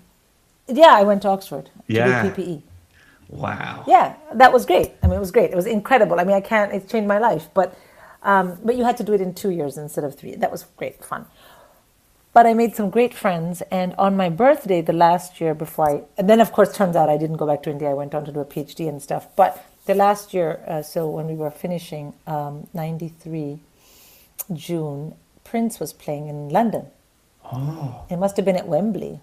[0.68, 2.24] yeah, I went to Oxford to Yeah.
[2.24, 2.62] do PPE.
[3.30, 3.84] Wow.
[3.88, 4.94] Yeah, that was great.
[5.04, 5.52] I mean, it was great.
[5.52, 6.20] It was incredible.
[6.20, 6.74] I mean, I can't.
[6.74, 7.50] It changed my life.
[7.54, 7.78] But
[8.24, 10.36] um, but you had to do it in two years instead of three.
[10.36, 11.26] That was great fun.
[12.34, 16.04] But I made some great friends, and on my birthday, the last year before I,
[16.18, 17.90] and then of course turns out I didn't go back to India.
[17.90, 19.28] I went on to do a PhD and stuff.
[19.36, 23.60] But the last year, uh, so when we were finishing um, '93
[24.54, 26.86] June, Prince was playing in London.
[27.52, 28.06] Oh.
[28.10, 29.22] It must have been at Wembley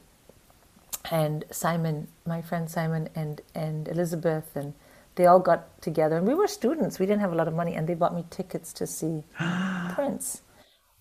[1.11, 4.75] and Simon, my friend Simon, and and Elizabeth, and
[5.17, 6.99] they all got together, and we were students.
[6.99, 9.25] We didn't have a lot of money, and they bought me tickets to see
[9.95, 10.43] Prince.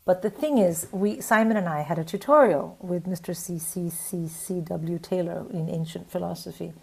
[0.06, 3.36] But the thing is, we Simon and I had a tutorial with Mr.
[3.36, 3.60] C.
[3.60, 3.90] C.
[3.90, 4.28] C.
[4.28, 4.62] C.
[4.62, 5.00] W.
[5.00, 6.74] Taylor in ancient philosophy,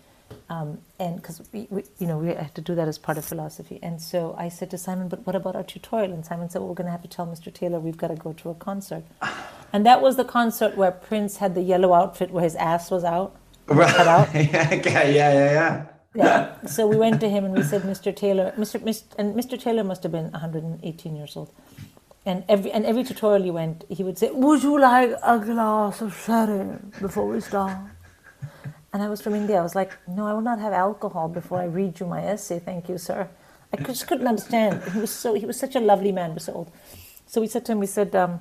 [0.50, 3.24] um, and because we, we, you know, we had to do that as part of
[3.26, 3.78] philosophy.
[3.82, 6.68] And so I said to Simon, "But what about our tutorial?" And Simon said, "Well,
[6.70, 7.52] we're going to have to tell Mr.
[7.52, 9.04] Taylor we've got to go to a concert."
[9.72, 13.04] And that was the concert where Prince had the yellow outfit where his ass was
[13.04, 13.94] out, Right.
[13.94, 14.28] cut out.
[14.34, 15.86] yeah, yeah, yeah, yeah.
[16.12, 16.66] Yeah.
[16.66, 18.14] So we went to him and we said, "Mr.
[18.14, 18.80] Taylor, Mr.
[18.80, 19.04] Mr.
[19.16, 19.56] and Mr.
[19.60, 21.50] Taylor must have been 118 years old."
[22.26, 26.00] And every and every tutorial he went, he would say, "Would you like a glass
[26.00, 27.78] of sherry before we start?"
[28.92, 29.60] And I was from India.
[29.60, 32.58] I was like, "No, I will not have alcohol before I read you my essay.
[32.58, 33.28] Thank you, sir."
[33.72, 34.82] I just couldn't understand.
[34.92, 36.72] He was so he was such a lovely man, but so old.
[37.26, 38.40] So we said to him, we said, um,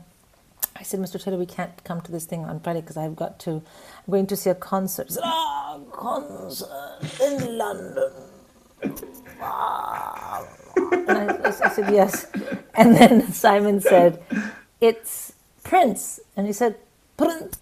[0.75, 1.21] I said, Mr.
[1.21, 4.27] Taylor, we can't come to this thing on Friday because I've got to, I'm going
[4.27, 5.12] to see a concert.
[5.12, 8.12] Said, ah, concert in London.
[9.39, 10.47] Wow.
[10.77, 12.27] And I, I said, yes.
[12.75, 14.23] And then Simon said,
[14.79, 16.19] it's Prince.
[16.38, 16.75] And he said,
[17.17, 17.60] Prince,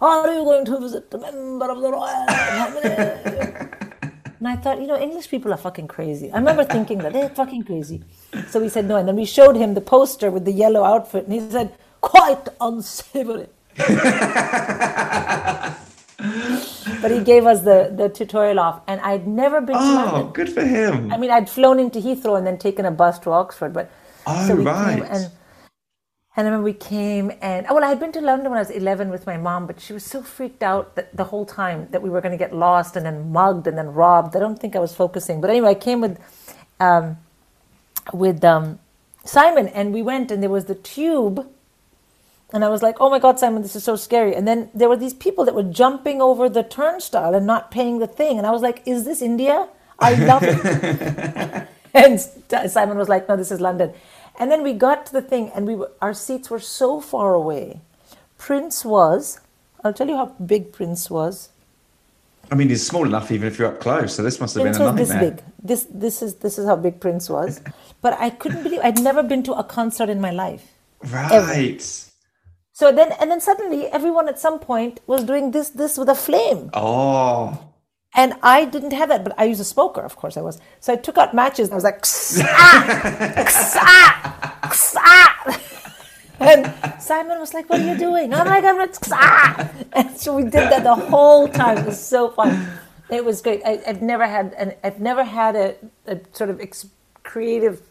[0.00, 3.68] are you going to visit a member of the royal family?
[4.38, 6.32] And I thought, you know, English people are fucking crazy.
[6.32, 8.02] I remember thinking that they're fucking crazy.
[8.48, 8.96] So we said no.
[8.96, 11.24] And then we showed him the poster with the yellow outfit.
[11.24, 13.48] And he said, quite unsavory.
[17.00, 18.82] but he gave us the, the tutorial off.
[18.88, 20.32] And I'd never been to Oh, London.
[20.32, 21.12] good for him.
[21.12, 23.72] I mean, I'd flown into Heathrow and then taken a bus to Oxford.
[23.74, 23.90] But
[24.26, 24.66] Oh, so we right.
[24.66, 25.32] came and
[26.36, 28.62] and I remember we came and oh, well, I had been to London when I
[28.62, 31.88] was 11 with my mom, but she was so freaked out that the whole time
[31.92, 34.36] that we were going to get lost and then mugged and then robbed.
[34.36, 35.40] I don't think I was focusing.
[35.40, 36.18] But anyway, I came with
[36.80, 37.18] um,
[38.12, 38.80] with um,
[39.24, 41.48] Simon and we went and there was the tube.
[42.52, 44.34] And I was like, oh my God, Simon, this is so scary.
[44.34, 47.98] And then there were these people that were jumping over the turnstile and not paying
[47.98, 48.38] the thing.
[48.38, 49.68] And I was like, is this India?
[49.98, 51.68] I love it.
[51.94, 52.20] and
[52.70, 53.92] Simon was like, no, this is London.
[54.38, 57.34] And then we got to the thing, and we were, our seats were so far
[57.34, 57.80] away.
[58.38, 59.38] Prince was,
[59.84, 61.50] I'll tell you how big Prince was.
[62.50, 64.78] I mean, he's small enough even if you're up close, so this must have Prince
[64.78, 65.42] been a was this big.
[65.62, 67.60] This this is this is how big Prince was.
[68.00, 70.72] But I couldn't believe I'd never been to a concert in my life.
[71.04, 72.09] Right.
[72.80, 76.14] So then and then suddenly everyone at some point was doing this this with a
[76.14, 76.70] flame.
[76.72, 77.62] Oh.
[78.14, 80.58] And I didn't have that, but I was a smoker, of course I was.
[80.80, 82.40] So I took out matches and I was like, "Ksa,
[83.50, 83.84] ksa,
[84.72, 85.60] ksa."
[86.48, 90.34] and Simon was like, "What are you doing?" I'm like, "I'm not." ksa." And so
[90.36, 91.76] we did that the whole time.
[91.76, 92.66] It was so fun.
[93.10, 93.60] It was great.
[93.62, 95.68] I, I've never had an I've never had a,
[96.06, 96.88] a sort of ex-
[97.24, 97.82] creative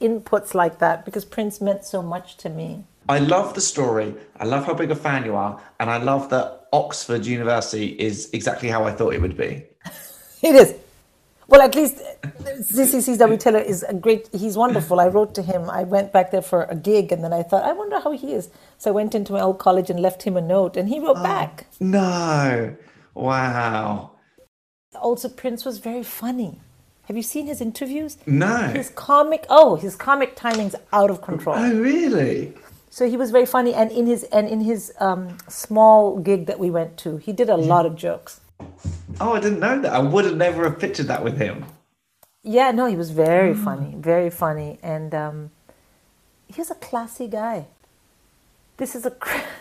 [0.00, 2.84] inputs like that because Prince meant so much to me.
[3.08, 4.14] I love the story.
[4.38, 5.60] I love how big a fan you are.
[5.80, 9.64] And I love that Oxford University is exactly how I thought it would be.
[10.40, 10.72] It is.
[11.48, 15.00] Well, at least uh, CCCW Taylor is a great, he's wonderful.
[15.00, 15.68] I wrote to him.
[15.68, 18.34] I went back there for a gig and then I thought, I wonder how he
[18.34, 18.50] is.
[18.76, 21.16] So I went into my old college and left him a note and he wrote
[21.18, 21.22] oh.
[21.24, 21.66] back.
[21.80, 22.76] No.
[23.14, 24.12] Wow.
[24.94, 26.60] Also, Prince was very funny.
[27.06, 28.18] Have you seen his interviews?
[28.26, 28.68] No.
[28.68, 31.56] His comic, oh, his comic timing's out of control.
[31.58, 32.54] Oh, really?
[32.98, 36.58] So he was very funny, and in his and in his um, small gig that
[36.58, 38.40] we went to, he did a lot of jokes.
[39.20, 39.92] Oh, I didn't know that.
[39.92, 41.64] I would have never have pictured that with him.
[42.42, 45.50] Yeah, no, he was very funny, very funny, and um,
[46.48, 47.68] he's a classy guy.
[48.78, 49.12] This is a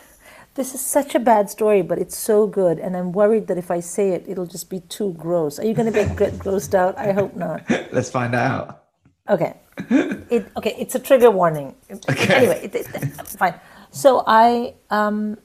[0.55, 3.69] this is such a bad story, but it's so good, and I'm worried that if
[3.69, 5.59] I say it, it'll just be too gross.
[5.59, 6.97] Are you going to get grossed out?
[6.97, 7.61] I hope not.
[7.91, 8.85] Let's find out.
[9.29, 9.53] Okay.
[9.89, 10.75] It okay.
[10.77, 11.75] It's a trigger warning.
[11.89, 12.33] Okay.
[12.33, 12.85] Anyway, it, it,
[13.27, 13.55] fine.
[13.91, 15.37] So I um,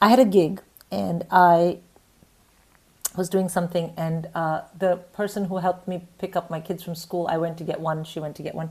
[0.00, 0.60] I had a gig
[0.90, 1.78] and I
[3.16, 6.94] was doing something, and uh, the person who helped me pick up my kids from
[6.94, 8.04] school, I went to get one.
[8.04, 8.70] She went to get one.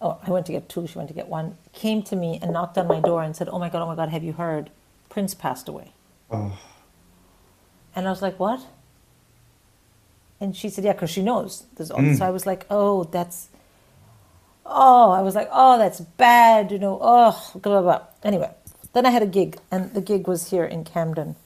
[0.00, 0.86] Oh, I went to get two.
[0.86, 1.56] She went to get one.
[1.72, 3.82] Came to me and knocked on my door and said, "Oh my god!
[3.82, 4.08] Oh my god!
[4.08, 4.70] Have you heard?
[5.08, 5.92] Prince passed away."
[6.30, 6.58] Oh.
[7.94, 8.66] And I was like, "What?"
[10.40, 13.48] And she said, "Yeah, because she knows." There's all So I was like, "Oh, that's."
[14.66, 18.00] Oh, I was like, oh, that's bad, you know, oh, blah, blah, blah.
[18.22, 18.50] Anyway,
[18.92, 21.36] then I had a gig, and the gig was here in Camden.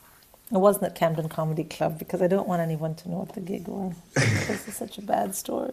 [0.50, 3.40] It wasn't at Camden Comedy Club because I don't want anyone to know what the
[3.40, 3.94] gig was.
[4.14, 5.72] this is such a bad story.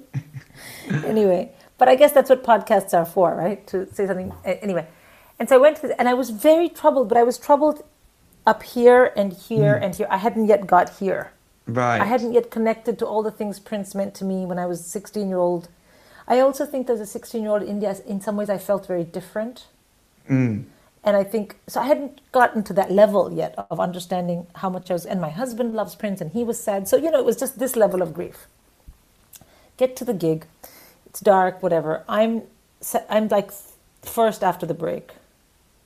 [1.05, 3.65] anyway, but I guess that's what podcasts are for, right?
[3.67, 4.33] To say something.
[4.43, 4.85] Anyway,
[5.39, 7.83] and so I went to, the, and I was very troubled, but I was troubled
[8.45, 9.83] up here and here hmm.
[9.83, 10.07] and here.
[10.09, 11.31] I hadn't yet got here.
[11.67, 11.99] Right.
[11.99, 14.85] I hadn't yet connected to all the things Prince meant to me when I was
[14.85, 15.67] 16 year old.
[16.27, 18.87] I also think as a 16 year old in India, in some ways, I felt
[18.87, 19.67] very different.
[20.29, 20.65] Mm.
[21.03, 24.89] And I think, so I hadn't gotten to that level yet of understanding how much
[24.89, 26.87] I was, and my husband loves Prince and he was sad.
[26.87, 28.47] So, you know, it was just this level of grief.
[29.77, 30.47] Get to the gig,
[31.05, 32.03] it's dark, whatever.
[32.09, 32.43] I'm,
[33.07, 33.51] I'm like
[34.01, 35.11] first after the break.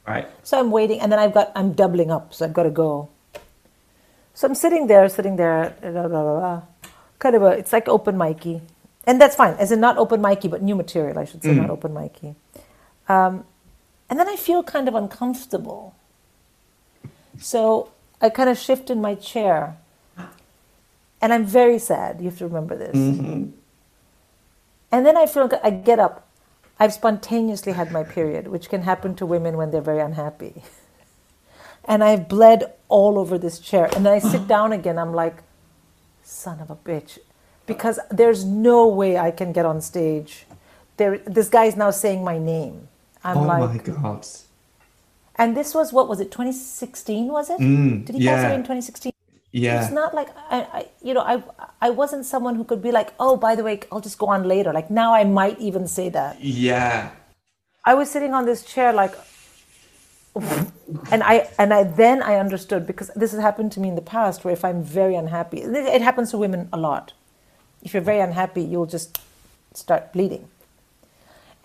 [0.07, 0.27] Right.
[0.43, 3.09] So I'm waiting, and then I've got I'm doubling up, so I've got to go.
[4.33, 6.61] So I'm sitting there, sitting there, blah, blah, blah, blah.
[7.19, 8.61] kind of a it's like open micy,
[9.09, 11.71] and that's fine, as in not open micy, but new material, I should say, not
[11.71, 12.35] open micy.
[13.09, 13.43] Um,
[14.07, 15.95] and then I feel kind of uncomfortable.
[17.39, 17.91] So
[18.21, 19.77] I kind of shift in my chair,
[21.19, 22.19] and I'm very sad.
[22.21, 22.95] You have to remember this.
[24.91, 26.27] And then I feel I get up.
[26.79, 30.63] I've spontaneously had my period, which can happen to women when they're very unhappy.
[31.85, 33.89] And I've bled all over this chair.
[33.95, 34.99] And then I sit down again.
[34.99, 35.41] I'm like,
[36.23, 37.17] son of a bitch.
[37.69, 40.45] Because there's no way I can get on stage.
[40.97, 42.87] There, this guy is now saying my name.
[43.23, 44.27] I'm oh like, my god.
[45.37, 46.31] and this was what was it?
[46.31, 47.59] 2016 was it?
[47.59, 49.13] Mm, Did he pass away in 2016?
[49.51, 49.81] Yeah.
[49.81, 51.43] It's not like I, I, you know, I,
[51.81, 54.43] I wasn't someone who could be like, oh, by the way, I'll just go on
[54.43, 54.71] later.
[54.73, 56.39] Like now, I might even say that.
[56.41, 57.11] Yeah.
[57.85, 59.15] I was sitting on this chair, like,
[61.11, 64.01] and I, and I then I understood because this has happened to me in the
[64.01, 67.13] past, where if I'm very unhappy, it happens to women a lot.
[67.83, 69.19] If you're very unhappy, you'll just
[69.73, 70.47] start bleeding.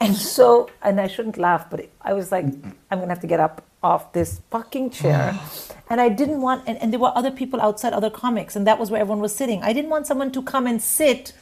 [0.01, 3.41] And so, and I shouldn't laugh, but I was like, I'm gonna have to get
[3.41, 5.39] up off this fucking chair.
[5.91, 8.79] And I didn't want, and, and there were other people outside, other comics, and that
[8.79, 9.62] was where everyone was sitting.
[9.62, 11.35] I didn't want someone to come and sit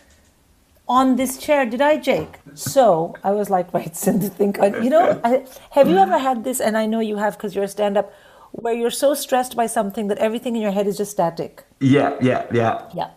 [0.88, 2.40] on this chair, did I, Jake?
[2.54, 4.82] So I was like, right, send the thing on.
[4.82, 7.64] You know, I, have you ever had this, and I know you have because you're
[7.64, 8.12] a stand up,
[8.50, 11.62] where you're so stressed by something that everything in your head is just static?
[11.78, 12.16] Yeah.
[12.20, 12.46] Yeah.
[12.52, 12.82] Yeah.
[12.92, 13.10] Yeah.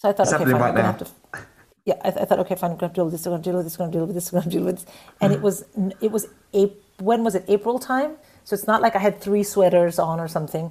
[0.00, 1.06] So I thought, It's okay, fine, right I'm gonna have to.
[1.84, 3.26] Yeah, I, I thought, okay, fine, I'm gonna deal with this.
[3.26, 3.78] I'm gonna deal with this.
[3.78, 4.32] I'm gonna deal with this.
[4.32, 4.86] I'm gonna deal with this.
[5.20, 5.44] And it hmm.
[5.44, 5.64] was,
[6.00, 7.44] it was, Ap- when was it?
[7.48, 8.16] April time.
[8.44, 10.70] So it's not like I had three sweaters on or something.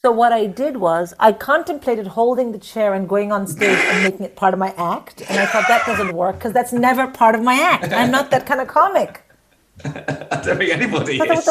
[0.00, 4.04] So what I did was I contemplated holding the chair and going on stage and
[4.04, 7.06] making it part of my act, and I thought that doesn't work because that's never
[7.08, 7.92] part of my act.
[7.92, 9.22] I'm not that kind of comic.
[9.84, 11.44] I don't think anybody is.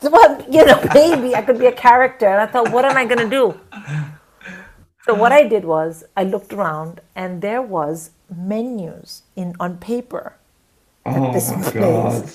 [0.00, 2.26] the well, you know, maybe I could be a character.
[2.26, 3.60] And I thought, what am I going to do?
[5.04, 5.40] So what uh-huh.
[5.44, 10.36] I did was I looked around and there was menus in on paper.
[11.04, 11.74] Oh this my place.
[11.74, 12.30] god.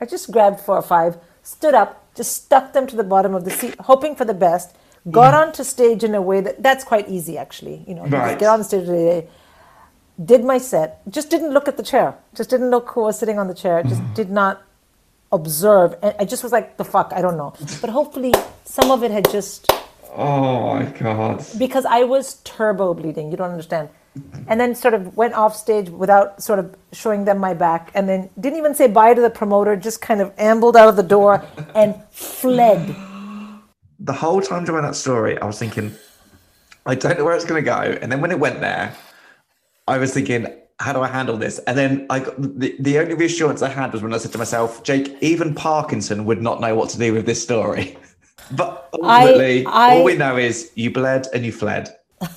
[0.00, 3.44] I just grabbed four or five, stood up, just stuck them to the bottom of
[3.44, 4.74] the seat, hoping for the best.
[5.10, 5.46] Got mm.
[5.46, 7.84] onto stage in a way that that's quite easy, actually.
[7.86, 8.38] You know, Right.
[8.38, 9.26] get on stage, today,
[10.22, 13.38] did my set, just didn't look at the chair, just didn't look who was sitting
[13.38, 14.14] on the chair, just mm.
[14.14, 14.62] did not
[15.32, 15.96] observe.
[16.02, 17.54] And I just was like, the fuck, I don't know.
[17.80, 18.34] But hopefully,
[18.64, 19.70] some of it had just
[20.14, 21.44] Oh my god.
[21.58, 23.30] because I was turbo bleeding.
[23.30, 23.88] You don't understand.
[24.48, 28.08] And then sort of went off stage without sort of showing them my back, and
[28.08, 29.76] then didn't even say bye to the promoter.
[29.76, 31.44] Just kind of ambled out of the door
[31.76, 32.94] and fled.
[34.00, 35.94] The whole time during that story, I was thinking,
[36.86, 37.98] I don't know where it's going to go.
[38.02, 38.94] And then when it went there,
[39.86, 40.46] I was thinking,
[40.80, 41.58] how do I handle this?
[41.60, 44.38] And then I got the, the only reassurance I had was when I said to
[44.38, 47.96] myself, Jake, even Parkinson would not know what to do with this story.
[48.52, 51.88] But ultimately, I- all we know is you bled and you fled.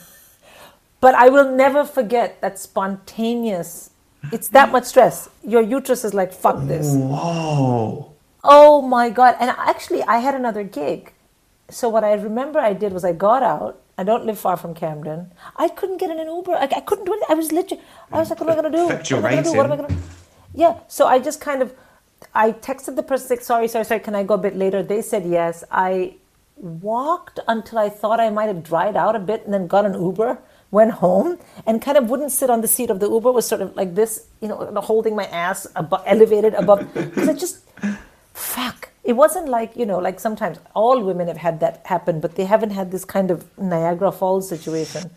[1.02, 3.90] But I will never forget that spontaneous.
[4.32, 5.30] It's that much stress.
[5.44, 6.88] Your uterus is like, fuck this.
[6.96, 8.14] Whoa.
[8.46, 9.36] Oh my god!
[9.40, 11.12] And actually, I had another gig.
[11.70, 13.82] So what I remember I did was I got out.
[13.98, 15.32] I don't live far from Camden.
[15.58, 16.54] I couldn't get in an Uber.
[16.54, 17.20] I, I couldn't do it.
[17.30, 17.84] I was literally.
[18.12, 18.88] I was like, what am I gonna do?
[18.88, 19.54] What am I gonna do?
[19.58, 19.96] What am I gonna?
[20.54, 20.80] Yeah.
[20.88, 21.74] So I just kind of.
[22.34, 24.00] I texted the person, like, sorry, sorry, sorry.
[24.00, 24.84] Can I go a bit later?
[24.84, 25.64] They said yes.
[25.72, 26.16] I
[26.58, 29.94] walked until I thought I might have dried out a bit, and then got an
[29.94, 30.40] Uber.
[30.72, 33.32] Went home and kind of wouldn't sit on the seat of the Uber.
[33.32, 37.34] Was sort of like this, you know, holding my ass above, elevated above, because I
[37.34, 37.60] just
[38.34, 42.36] fuck it wasn't like you know like sometimes all women have had that happen but
[42.36, 45.12] they haven't had this kind of niagara falls situation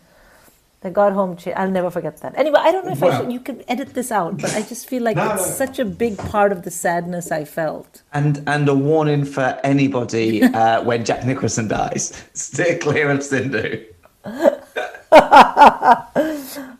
[0.81, 3.31] they got home cha- i'll never forget that anyway i don't know if I should,
[3.31, 5.53] you can edit this out but i just feel like No, it's no.
[5.65, 10.43] such a big part of the sadness i felt And and a warning for anybody
[10.61, 13.83] uh, when Jack Nicholson dies: steer clear of Sindhu.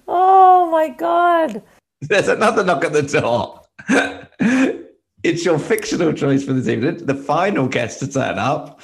[0.08, 1.62] oh my god
[2.02, 3.62] There's another knock at the door.
[5.24, 8.82] it's your fictional choice for this evening, the final guest to turn up.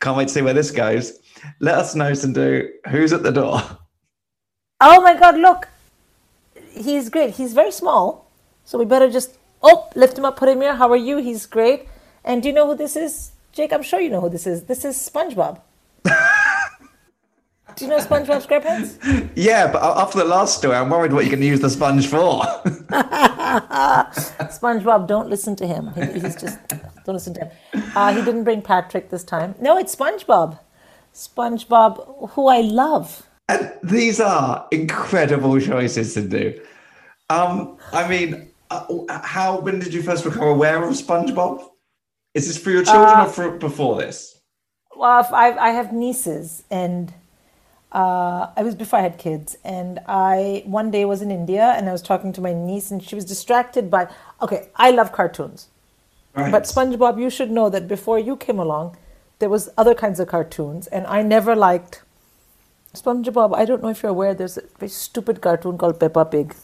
[0.00, 1.18] Can't wait to see where this goes.
[1.60, 3.60] Let us know, Sindhu, who's at the door.
[4.84, 5.38] Oh my God!
[5.38, 5.68] Look,
[6.72, 7.34] he's great.
[7.34, 8.28] He's very small,
[8.64, 10.74] so we better just oh lift him up, put him here.
[10.74, 11.18] How are you?
[11.18, 11.86] He's great.
[12.24, 13.72] And do you know who this is, Jake?
[13.72, 14.64] I'm sure you know who this is.
[14.64, 15.60] This is SpongeBob.
[16.04, 19.30] do you know SpongeBob SquarePants?
[19.36, 22.08] Yeah, but after the last story, I'm worried what you're going to use the sponge
[22.08, 22.42] for.
[24.50, 25.92] SpongeBob, don't listen to him.
[25.94, 26.58] He, he's just
[27.04, 27.50] don't listen to him.
[27.94, 29.54] Uh, he didn't bring Patrick this time.
[29.60, 30.58] No, it's SpongeBob.
[31.14, 33.28] SpongeBob, who I love.
[33.52, 36.60] And these are incredible choices to do.
[37.28, 41.68] Um, I mean, uh, how when did you first become aware of SpongeBob?
[42.34, 44.40] Is this for your children or for before this?
[44.96, 47.12] Well, if I, I have nieces, and
[47.92, 51.88] uh, I was before I had kids, and I one day was in India, and
[51.88, 54.08] I was talking to my niece, and she was distracted by.
[54.40, 55.68] Okay, I love cartoons,
[56.34, 56.50] Right.
[56.50, 58.96] but SpongeBob, you should know that before you came along,
[59.40, 62.02] there was other kinds of cartoons, and I never liked
[62.94, 63.54] SpongeBob.
[63.56, 64.34] I don't know if you're aware.
[64.34, 66.54] There's a very stupid cartoon called Peppa Pig,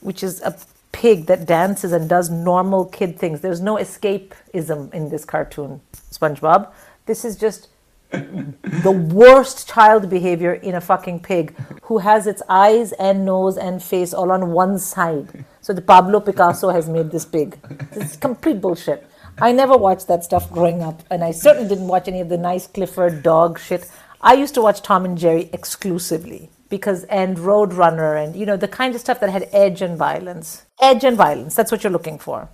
[0.00, 0.56] which is a
[0.92, 3.40] pig that dances and does normal kid things.
[3.40, 5.80] There's no escapism in this cartoon,
[6.10, 6.70] SpongeBob.
[7.06, 7.68] This is just
[8.10, 13.82] the worst child behavior in a fucking pig who has its eyes and nose and
[13.82, 15.44] face all on one side.
[15.60, 17.58] So the Pablo Picasso has made this pig.
[17.92, 19.06] It's complete bullshit.
[19.40, 22.36] I never watched that stuff growing up, and I certainly didn't watch any of the
[22.36, 23.90] nice Clifford dog shit.
[24.20, 28.68] I used to watch Tom and Jerry exclusively because and Roadrunner and you know the
[28.68, 30.66] kind of stuff that had edge and violence.
[30.80, 31.54] Edge and violence.
[31.54, 32.48] That's what you're looking for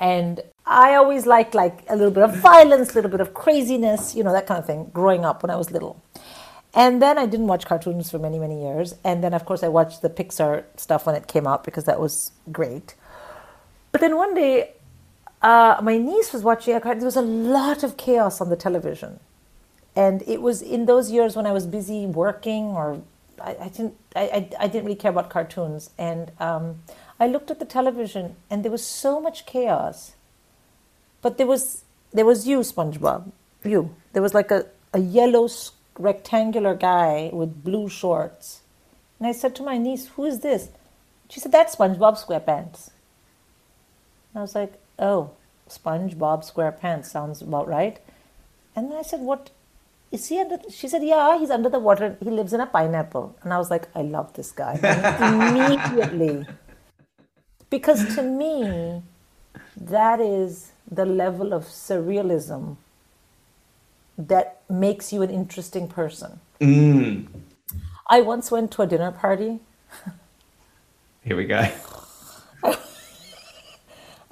[0.00, 4.14] and I always liked like a little bit of violence, a little bit of craziness,
[4.14, 6.02] you know, that kind of thing growing up when I was little.
[6.74, 8.94] And then I didn't watch cartoons for many, many years.
[9.02, 11.98] And then, of course, I watched the Pixar stuff when it came out because that
[11.98, 12.94] was great.
[13.90, 14.74] But then one day,
[15.40, 17.00] uh, my niece was watching a cartoon.
[17.00, 19.18] There was a lot of chaos on the television.
[19.98, 23.02] And it was in those years when I was busy working or
[23.40, 25.90] I, I didn't I, I, I didn't really care about cartoons.
[25.98, 26.82] And um,
[27.18, 30.12] I looked at the television and there was so much chaos.
[31.20, 31.82] But there was
[32.12, 33.32] there was you, SpongeBob.
[33.64, 33.92] You.
[34.12, 35.48] There was like a, a yellow
[35.98, 38.60] rectangular guy with blue shorts.
[39.18, 40.68] And I said to my niece, Who is this?
[41.28, 42.90] She said, That's SpongeBob SquarePants.
[44.30, 45.32] And I was like, Oh,
[45.68, 47.98] SpongeBob SquarePants sounds about right.
[48.76, 49.50] And then I said, What
[50.10, 50.58] is he under?
[50.70, 52.16] She said, Yeah, he's under the water.
[52.22, 53.36] He lives in a pineapple.
[53.42, 54.78] And I was like, I love this guy.
[55.90, 56.46] Immediately.
[57.70, 59.02] Because to me,
[59.76, 62.76] that is the level of surrealism
[64.16, 66.40] that makes you an interesting person.
[66.60, 67.28] Mm.
[68.08, 69.60] I once went to a dinner party.
[71.22, 71.68] Here we go.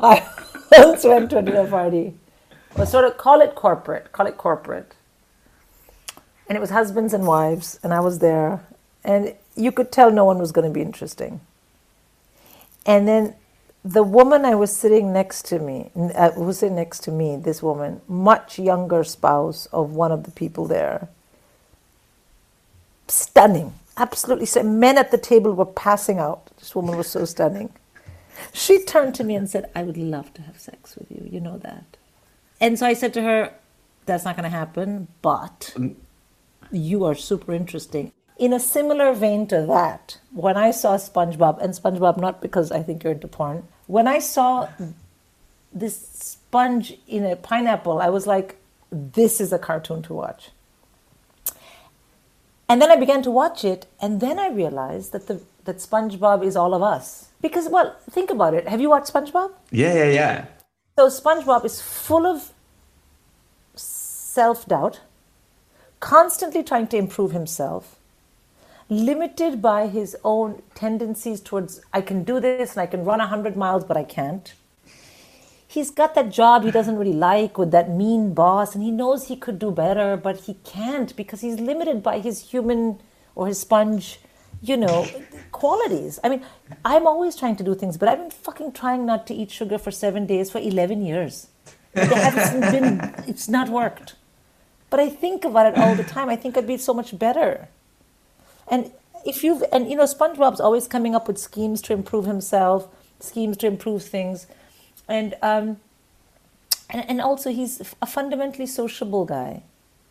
[0.01, 0.27] I
[0.73, 2.15] once went to a dinner party.
[2.77, 4.96] Well, sort of call it corporate, call it corporate.
[6.49, 8.65] And it was husbands and wives, and I was there,
[9.05, 11.41] and you could tell no one was going to be interesting.
[12.85, 13.35] And then
[13.85, 17.37] the woman I was sitting next to me, uh, who was sitting next to me,
[17.37, 21.09] this woman, much younger spouse of one of the people there,
[23.09, 24.47] stunning, absolutely.
[24.47, 26.51] So men at the table were passing out.
[26.59, 27.73] This woman was so stunning.
[28.53, 31.27] She turned to me and said, I would love to have sex with you.
[31.31, 31.97] You know that.
[32.61, 33.53] And so I said to her,
[34.07, 35.75] That's not going to happen, but
[36.71, 38.13] you are super interesting.
[38.39, 42.83] In a similar vein to that, when I saw SpongeBob, and SpongeBob, not because I
[42.83, 44.69] think you're into porn, when I saw
[45.73, 48.57] this sponge in a pineapple, I was like,
[48.91, 50.51] This is a cartoon to watch.
[52.69, 56.45] And then I began to watch it, and then I realized that the that SpongeBob
[56.45, 57.29] is all of us.
[57.43, 58.67] Because, well, think about it.
[58.69, 59.53] Have you watched SpongeBob?
[59.71, 60.45] Yeah, yeah, yeah.
[60.99, 62.53] So SpongeBob is full of
[63.75, 65.01] self doubt,
[66.01, 67.97] constantly trying to improve himself,
[68.89, 73.57] limited by his own tendencies towards, I can do this and I can run 100
[73.57, 74.53] miles, but I can't.
[75.69, 79.27] He's got that job he doesn't really like with that mean boss, and he knows
[79.27, 83.01] he could do better, but he can't because he's limited by his human
[83.35, 84.21] or his sponge,
[84.63, 85.07] you know,
[85.53, 86.21] qualities.
[86.23, 86.43] I mean,
[86.85, 89.77] I'm always trying to do things, but I've been fucking trying not to eat sugar
[89.77, 91.49] for seven days for 11 years.
[91.95, 94.15] It hasn't been, it's not worked.
[94.91, 96.29] But I think about it all the time.
[96.29, 97.69] I think I'd be so much better.
[98.69, 98.93] And
[99.25, 102.89] if you've, and you know, SpongeBob's always coming up with schemes to improve himself,
[103.21, 104.47] schemes to improve things.
[105.09, 105.79] And, um,
[106.91, 109.63] and, and also he's a fundamentally sociable guy.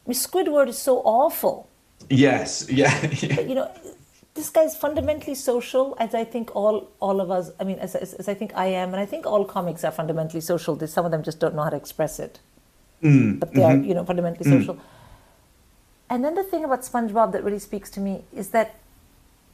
[0.05, 1.69] I mean, Squidward is so awful.
[2.09, 2.99] Yes, yeah.
[3.01, 3.71] But, you know,
[4.35, 7.51] this guy's fundamentally social, as I think all all of us.
[7.59, 9.91] I mean, as, as, as I think I am, and I think all comics are
[9.91, 10.77] fundamentally social.
[10.87, 12.39] Some of them just don't know how to express it.
[13.39, 14.59] But they are, you know, fundamentally mm.
[14.59, 14.79] social.
[16.09, 18.75] And then the thing about SpongeBob that really speaks to me is that,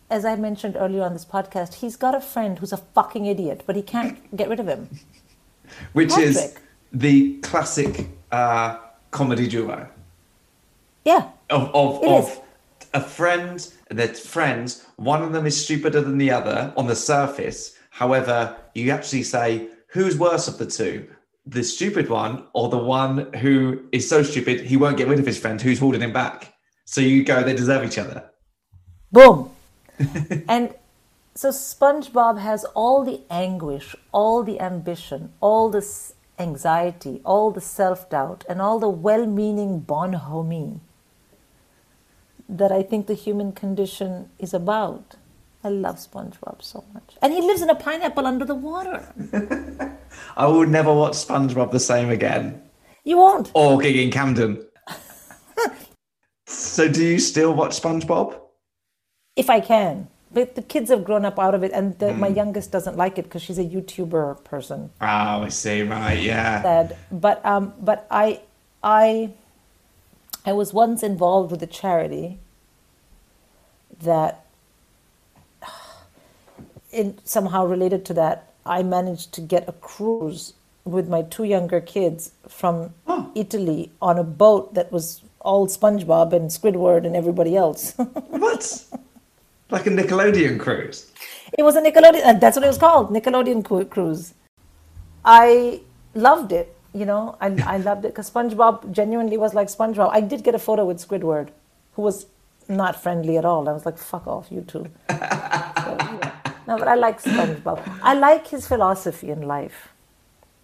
[0.09, 3.63] as I mentioned earlier on this podcast, he's got a friend who's a fucking idiot,
[3.65, 4.89] but he can't get rid of him.
[5.93, 6.57] Which is
[6.91, 8.77] the classic uh,
[9.11, 9.87] comedy duo
[11.05, 12.41] Yeah, of of, of
[12.93, 13.65] a friend.
[13.89, 14.85] They're friends.
[14.97, 17.77] One of them is stupider than the other on the surface.
[17.91, 21.07] However, you actually say who's worse of the two,
[21.45, 25.25] the stupid one or the one who is so stupid he won't get rid of
[25.25, 26.53] his friend who's holding him back.
[26.85, 28.29] So you go, they deserve each other.
[29.11, 29.51] boom.
[30.47, 30.73] and
[31.35, 38.09] so SpongeBob has all the anguish, all the ambition, all this anxiety, all the self
[38.09, 40.81] doubt, and all the well meaning bonhomie
[42.49, 45.15] that I think the human condition is about.
[45.63, 47.15] I love SpongeBob so much.
[47.21, 49.13] And he lives in a pineapple under the water.
[50.37, 52.61] I will never watch SpongeBob the same again.
[53.03, 53.51] You won't.
[53.53, 54.65] Or Gig in Camden.
[56.45, 58.39] so do you still watch SpongeBob?
[59.35, 60.07] If I can.
[60.33, 63.17] But the kids have grown up out of it, and the, my youngest doesn't like
[63.17, 64.89] it because she's a YouTuber person.
[65.01, 65.05] Oh,
[65.43, 65.81] I see.
[65.81, 66.61] Right, yeah.
[66.61, 68.39] said, but um, but I,
[68.81, 69.31] I,
[70.45, 72.39] I was once involved with a charity
[73.99, 74.45] that,
[76.91, 80.53] in somehow related to that, I managed to get a cruise
[80.85, 82.93] with my two younger kids from
[83.35, 87.93] Italy on a boat that was all SpongeBob and Squidward and everybody else.
[88.29, 88.83] What?
[89.69, 91.11] Like a Nickelodeon cruise?
[91.57, 92.25] It was a Nickelodeon.
[92.25, 94.33] uh, That's what it was called, Nickelodeon cru- cruise.
[95.23, 95.81] I
[96.13, 96.75] loved it.
[96.93, 100.09] You know, I I loved it because SpongeBob genuinely was like SpongeBob.
[100.11, 101.49] I did get a photo with Squidward,
[101.93, 102.25] who was
[102.67, 103.69] not friendly at all.
[103.69, 104.87] I was like, "Fuck off, you two.
[106.71, 107.99] No, but I like SpongeBob.
[108.01, 109.89] I like his philosophy in life.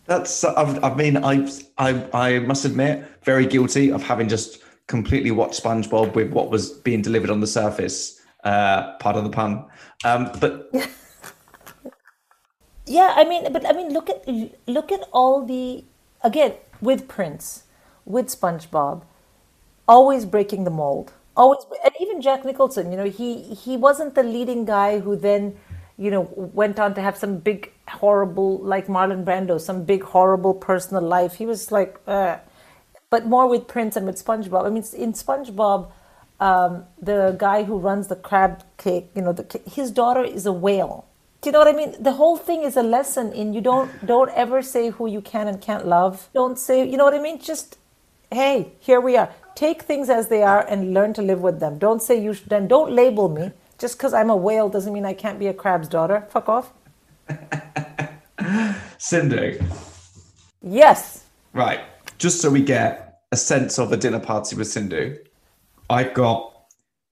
[0.06, 0.44] That's.
[0.44, 5.62] I've, I mean, I, I, I must admit, very guilty of having just completely watched
[5.62, 8.22] SpongeBob with what was being delivered on the surface.
[8.44, 9.66] Uh, part of the pun.
[10.06, 10.72] Um, but
[12.88, 14.26] Yeah, I mean, but I mean, look at
[14.66, 15.84] look at all the
[16.24, 17.64] again with Prince,
[18.06, 19.04] with SpongeBob,
[19.88, 21.12] always breaking the mold.
[21.36, 22.92] Always, and even Jack Nicholson.
[22.92, 25.58] You know, he he wasn't the leading guy who then,
[25.98, 30.54] you know, went on to have some big horrible like Marlon Brando, some big horrible
[30.54, 31.36] personal life.
[31.36, 32.38] He was like, uh,
[33.10, 34.66] but more with Prince and with SpongeBob.
[34.66, 35.90] I mean, in SpongeBob,
[36.40, 40.54] um, the guy who runs the crab cake, you know, the, his daughter is a
[40.54, 41.06] whale.
[41.42, 41.96] Do you know what I mean?
[42.02, 45.48] The whole thing is a lesson in you don't don't ever say who you can
[45.48, 46.30] and can't love.
[46.34, 47.40] Don't say, you know what I mean?
[47.40, 47.78] Just
[48.32, 49.30] hey, here we are.
[49.56, 51.78] Take things as they are and learn to live with them.
[51.78, 53.52] Don't say you should, don't label me.
[53.78, 56.26] Just because I'm a whale doesn't mean I can't be a crab's daughter.
[56.30, 56.74] Fuck off.
[58.98, 59.60] Sindhu,
[60.62, 61.24] Yes.
[61.54, 61.82] right?
[62.18, 65.18] Just so we get a sense of a dinner party with Sindhu,
[65.90, 66.54] I've got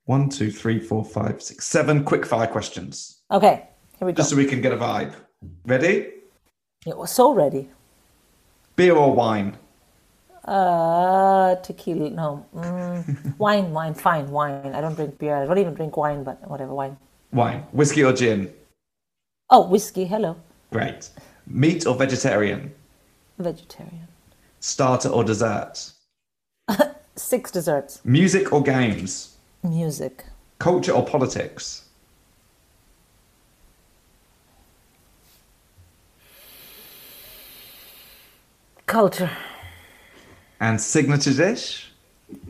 [0.05, 3.68] one, two, three, four, five, six, seven quick fire questions, Okay.
[3.99, 4.18] Here we go.
[4.18, 5.13] just so we can get a vibe.
[5.66, 6.11] Ready?
[6.86, 7.70] Yeah, we're so ready.
[8.76, 9.57] Beer or wine?
[10.45, 12.09] Uh, tequila.
[12.11, 12.45] No.
[12.55, 13.93] Mm, wine, wine.
[13.93, 14.73] Fine, wine.
[14.75, 15.35] I don't drink beer.
[15.35, 16.97] I don't even drink wine, but whatever, wine.
[17.31, 17.63] Wine.
[17.71, 18.53] Whiskey or gin?
[19.49, 20.05] Oh, whiskey.
[20.05, 20.35] Hello.
[20.71, 21.09] Great.
[21.47, 22.73] Meat or vegetarian?
[23.39, 24.07] Vegetarian.
[24.59, 25.91] Starter or dessert?
[27.15, 28.01] Six desserts.
[28.03, 29.35] Music or games?
[29.63, 30.25] Music.
[30.59, 31.85] Culture or politics?
[38.85, 39.31] Culture.
[40.66, 41.91] And signature dish?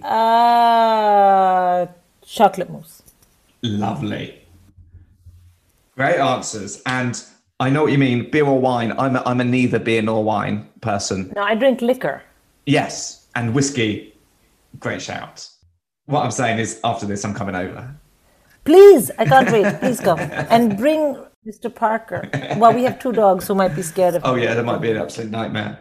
[0.01, 1.85] Uh,
[2.25, 3.03] chocolate mousse.
[3.61, 4.41] Lovely.
[5.97, 6.81] Great answers.
[6.85, 7.21] And
[7.59, 8.31] I know what you mean.
[8.31, 8.93] Beer or wine?
[8.97, 11.33] I'm a, I'm a neither beer nor wine person.
[11.35, 12.23] No, I drink liquor.
[12.65, 13.27] Yes.
[13.35, 14.13] And whiskey.
[14.79, 15.49] Great shout.
[16.05, 17.93] What I'm saying is, after this, I'm coming over.
[18.63, 19.77] Please, I can't wait.
[19.81, 21.73] Please come and bring Mr.
[21.73, 22.29] Parker.
[22.55, 24.29] Well, we have two dogs who might be scared of him.
[24.29, 25.79] Oh, yeah, that might be an absolute nightmare.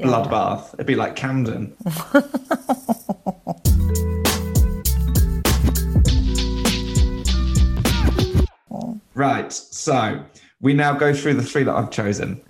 [0.00, 0.74] Bloodbath.
[0.74, 1.76] It'd be like Camden.
[9.14, 9.52] right.
[9.52, 10.24] So
[10.60, 12.40] we now go through the three that I've chosen.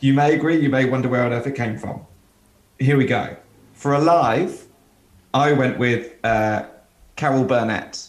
[0.00, 2.04] You may agree, you may wonder where on earth it came from.
[2.78, 3.36] Here we go.
[3.74, 4.66] For Alive,
[5.32, 6.64] I went with uh,
[7.16, 8.08] Carol Burnett.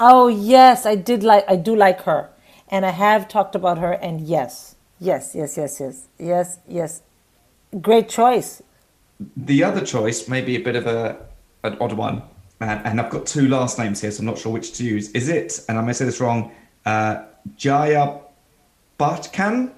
[0.00, 1.44] Oh yes, I did like.
[1.48, 2.30] I do like her,
[2.68, 3.92] and I have talked about her.
[3.92, 7.02] And yes, yes, yes, yes, yes, yes, yes.
[7.80, 8.62] Great choice.
[9.36, 11.16] The other choice may be a bit of a
[11.62, 12.22] an odd one,
[12.60, 15.10] and, and I've got two last names here, so I'm not sure which to use.
[15.12, 15.60] Is it?
[15.68, 16.52] And I may say this wrong.
[16.84, 17.22] Uh,
[17.56, 18.18] Jaya
[18.98, 19.72] Bhattachan,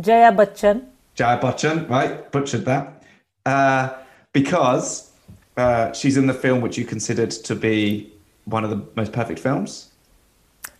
[0.00, 0.84] Jaya Bachchan.
[1.14, 2.30] Jaya Bachchan, right?
[2.32, 3.04] Butchered that.
[3.46, 3.90] Uh,
[4.32, 5.10] because
[5.56, 8.12] uh, she's in the film which you considered to be
[8.44, 9.90] one of the most perfect films,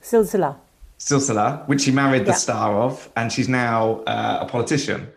[0.02, 0.56] Silsila.
[0.98, 2.36] Silsila, which she married the Yeah.
[2.36, 5.08] star of, and she's now uh, a politician.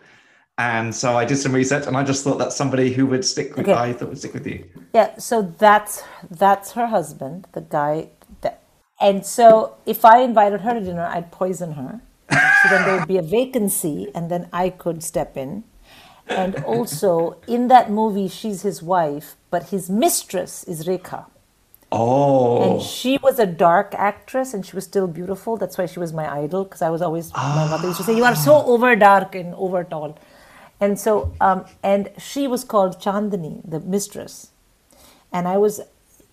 [0.56, 3.56] And so I did some research, and I just thought that's somebody who would stick
[3.56, 3.68] with.
[3.68, 3.72] Okay.
[3.72, 4.64] I thought would stick with you.
[4.94, 8.10] Yeah, so that's that's her husband, the guy
[8.42, 8.62] that
[9.00, 12.00] and so if I invited her to dinner, I'd poison her.
[12.30, 15.64] So then there would be a vacancy and then I could step in.
[16.26, 21.26] And also in that movie she's his wife, but his mistress is Rekha.
[21.92, 25.56] Oh, And she was a dark actress and she was still beautiful.
[25.56, 28.16] That's why she was my idol because I was always, my mother used to say,
[28.16, 28.64] You are so ah.
[28.64, 30.18] over dark and over tall.
[30.80, 34.50] And so, um, and she was called Chandani, the mistress.
[35.32, 35.80] And I was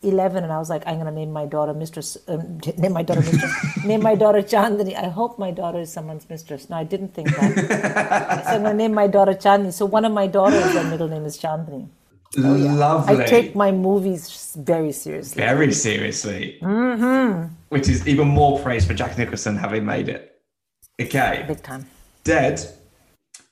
[0.03, 3.03] 11 and I was like, I'm going to name my daughter mistress, um, name my
[3.03, 3.53] daughter mistress,
[3.85, 4.95] name my daughter Chandani.
[4.95, 6.69] I hope my daughter is someone's mistress.
[6.69, 8.45] No, I didn't think that.
[8.45, 9.73] so I'm going to name my daughter Chandani.
[9.73, 11.87] So one of my daughters, their middle name is Chandani.
[12.35, 13.23] lovely.
[13.23, 15.41] I take my movies very seriously.
[15.41, 16.57] very seriously.
[16.61, 17.53] Mm-hmm.
[17.69, 20.41] Which is even more praise for Jack Nicholson having made it.
[20.99, 21.85] Okay, Big time.
[22.23, 22.80] Dead.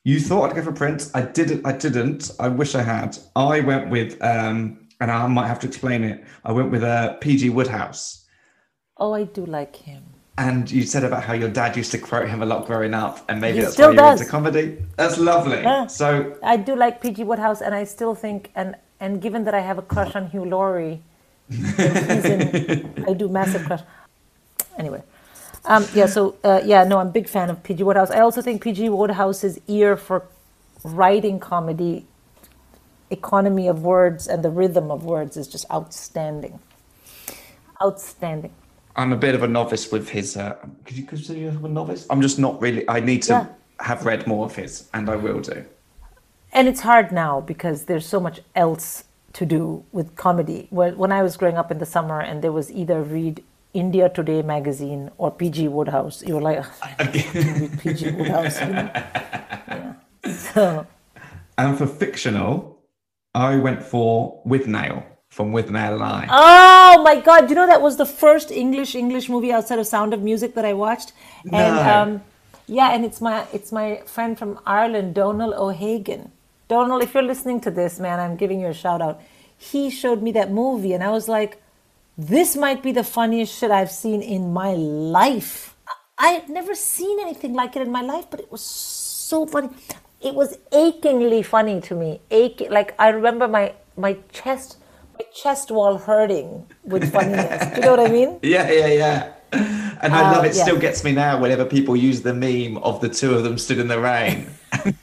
[0.05, 1.11] You thought I'd go for Prince.
[1.13, 1.65] I didn't.
[1.65, 2.31] I didn't.
[2.39, 3.17] I wish I had.
[3.35, 6.23] I went with, um, and I might have to explain it.
[6.45, 8.25] I went with uh, PG Wodehouse.
[8.97, 10.03] Oh, I do like him.
[10.37, 13.19] And you said about how your dad used to quote him a lot growing up,
[13.27, 14.21] and maybe He that's still why you're does.
[14.21, 14.77] into comedy.
[14.95, 15.61] That's lovely.
[15.61, 15.87] Yeah.
[15.87, 19.59] So I do like PG Wodehouse, and I still think, and and given that I
[19.59, 21.01] have a crush on Hugh Laurie,
[21.77, 23.81] I do massive crush.
[24.77, 25.03] Anyway,
[25.65, 26.05] um, yeah.
[26.07, 28.11] So uh, yeah, no, I'm a big fan of PG Wodehouse.
[28.11, 30.25] I also think PG Wodehouse's ear for
[30.83, 32.05] writing comedy,
[33.11, 36.59] economy of words, and the rhythm of words is just outstanding.
[37.81, 38.51] Outstanding.
[38.95, 40.35] I'm a bit of a novice with his.
[40.35, 40.55] Uh,
[40.85, 42.05] could you consider yourself a novice?
[42.09, 42.87] I'm just not really.
[42.89, 43.45] I need to Yeah.
[43.79, 45.65] have read more of his, and I will do.
[46.51, 49.03] and it's hard now because there's so much else
[49.33, 50.67] to do with comedy.
[50.71, 53.43] When, when I was growing up in the summer and there was either read
[53.73, 58.59] India Today magazine or PG Wodehouse, You're like, "Ugh, I have PG Wodehouse.
[58.61, 58.89] You know?
[59.67, 59.93] yeah.
[60.33, 60.87] So,
[61.57, 62.79] And for fictional,
[63.35, 66.27] I went for Withnail from Withnail and I.
[66.31, 67.49] oh my God!
[67.49, 70.65] You know that was the first English English movie outside of Sound of Music that
[70.65, 71.13] I watched,
[71.43, 71.93] and No.
[71.93, 72.21] um,
[72.67, 76.31] yeah, and it's my it's my friend from Ireland, Donal O'Hagan.
[76.67, 79.21] Donal, if you're listening to this, man, I'm giving you a shout out.
[79.57, 81.61] He showed me that movie, and I was like,
[82.19, 85.73] this might be the funniest shit I've seen in my life.
[86.17, 89.69] I had never seen anything like it in my life, but it was so funny.
[90.21, 92.19] It was achingly funny to me.
[92.29, 94.77] Ach- like I remember my my chest
[95.17, 97.65] my chest wall hurting with funniness.
[97.69, 98.39] Do you know what I mean?
[98.43, 99.33] Yeah, yeah, yeah.
[100.01, 100.55] And I Uh, love it.
[100.55, 100.63] yeah.
[100.63, 103.79] Still gets me now whenever people use the meme of the two of them stood
[103.79, 104.47] in the rain.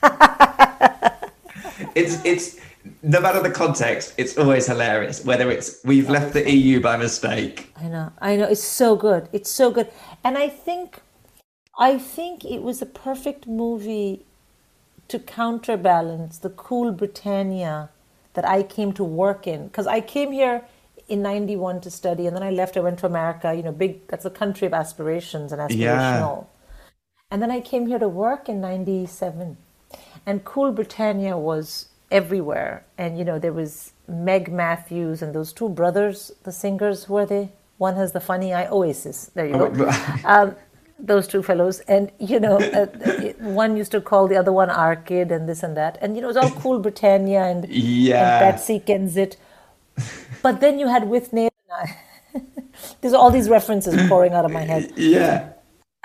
[1.95, 2.57] it's it's
[3.03, 5.25] no matter the context, it's always hilarious.
[5.25, 7.73] Whether it's we've left the EU by mistake.
[7.77, 8.47] I know, I know.
[8.47, 9.29] It's so good.
[9.33, 9.91] It's so good,
[10.25, 11.01] and I think,
[11.79, 14.25] I think it was a perfect movie
[15.09, 17.91] to counterbalance the cool Britannia
[18.35, 19.69] that I came to work in.
[19.69, 20.65] Because I came here
[21.09, 22.77] in '91 to study, and then I left.
[22.77, 23.55] I went to America.
[23.55, 24.07] You know, big.
[24.09, 26.47] That's a country of aspirations and aspirational.
[27.31, 29.57] And then I came here to work in '97,
[30.25, 32.85] and Cool Britannia was everywhere.
[32.99, 37.05] And you know, there was Meg Matthews and those two brothers, the singers.
[37.05, 37.53] Who are they?
[37.79, 38.69] One has the funny eye.
[38.69, 39.31] Oasis.
[39.35, 39.91] There you go.
[40.25, 40.57] um,
[40.99, 42.87] those two fellows, and you know, uh,
[43.41, 45.99] one used to call the other one our kid, and this and that.
[46.01, 48.39] And you know, it was all Cool Britannia and, Yeah.
[48.39, 49.37] and Patsy Kensit.
[50.43, 51.97] But then you had with I.
[53.01, 55.51] There's all these references pouring out of my head Yeah.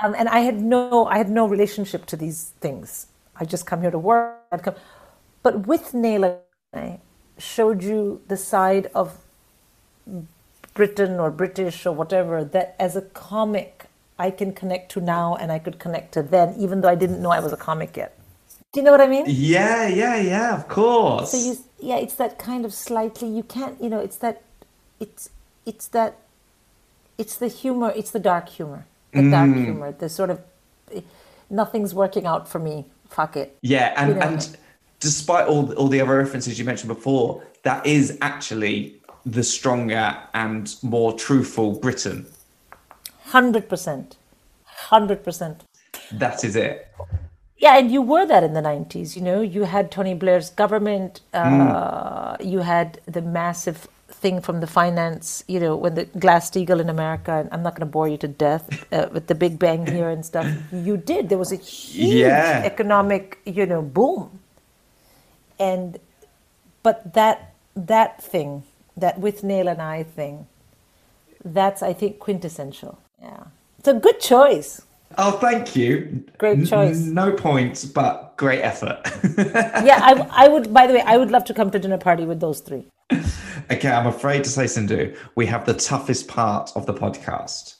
[0.03, 3.07] um, and I had no I had no relationship to these things.
[3.35, 4.37] I just come here to work.
[4.51, 4.75] I'd come,
[5.43, 6.39] but with Naila,
[6.73, 6.99] I
[7.37, 9.17] showed you the side of
[10.73, 13.85] Britain or British or whatever that as a comic
[14.21, 17.21] I can connect to now, and I could connect to then, even though I didn't
[17.23, 18.15] know I was a comic yet.
[18.71, 19.25] Do you know what I mean?
[19.27, 21.31] Yeah, yeah, yeah, of course.
[21.31, 23.27] So you, yeah, it's that kind of slightly.
[23.27, 24.43] You can't, you know, it's that,
[24.99, 25.29] it's,
[25.65, 26.17] it's that,
[27.17, 27.91] it's the humor.
[27.95, 28.85] It's the dark humor.
[29.11, 29.91] The dark humor.
[29.91, 30.39] The sort of,
[30.93, 31.01] eh,
[31.49, 32.85] nothing's working out for me.
[33.09, 33.57] Fuck it.
[33.61, 34.21] Yeah, and you know.
[34.21, 34.57] and
[35.01, 38.95] despite all all the other references you mentioned before, that is actually
[39.25, 42.25] the stronger and more truthful Britain.
[43.35, 44.15] Hundred percent.
[44.63, 45.63] Hundred percent.
[46.13, 46.87] That is it.
[47.57, 49.15] Yeah, and you were that in the 90s.
[49.15, 54.67] You know, you had Tony Blair's government, uh, you had the massive thing from the
[54.67, 58.07] finance, you know, when the Glass Steagall in America, and I'm not going to bore
[58.07, 60.47] you to death uh, with the Big Bang here and stuff.
[60.71, 61.29] You did.
[61.29, 62.63] There was a huge Yeah.
[62.65, 64.39] economic, you know, boom.
[65.61, 65.99] And
[66.83, 68.63] but that that thing,
[68.97, 70.47] that Withnail and I thing,
[71.45, 72.99] that's I think quintessential.
[73.21, 73.43] Yeah,
[73.79, 74.81] it's a good choice.
[75.17, 76.23] Oh, thank you.
[76.37, 76.97] Great N- choice.
[76.99, 78.99] no points, but great effort.
[79.85, 80.73] Yeah, I, I would.
[80.73, 82.87] By the way, I would love to come to dinner party with those three.
[83.71, 87.75] okay, I'm afraid to say, Sindhu, we have the toughest part of the podcast.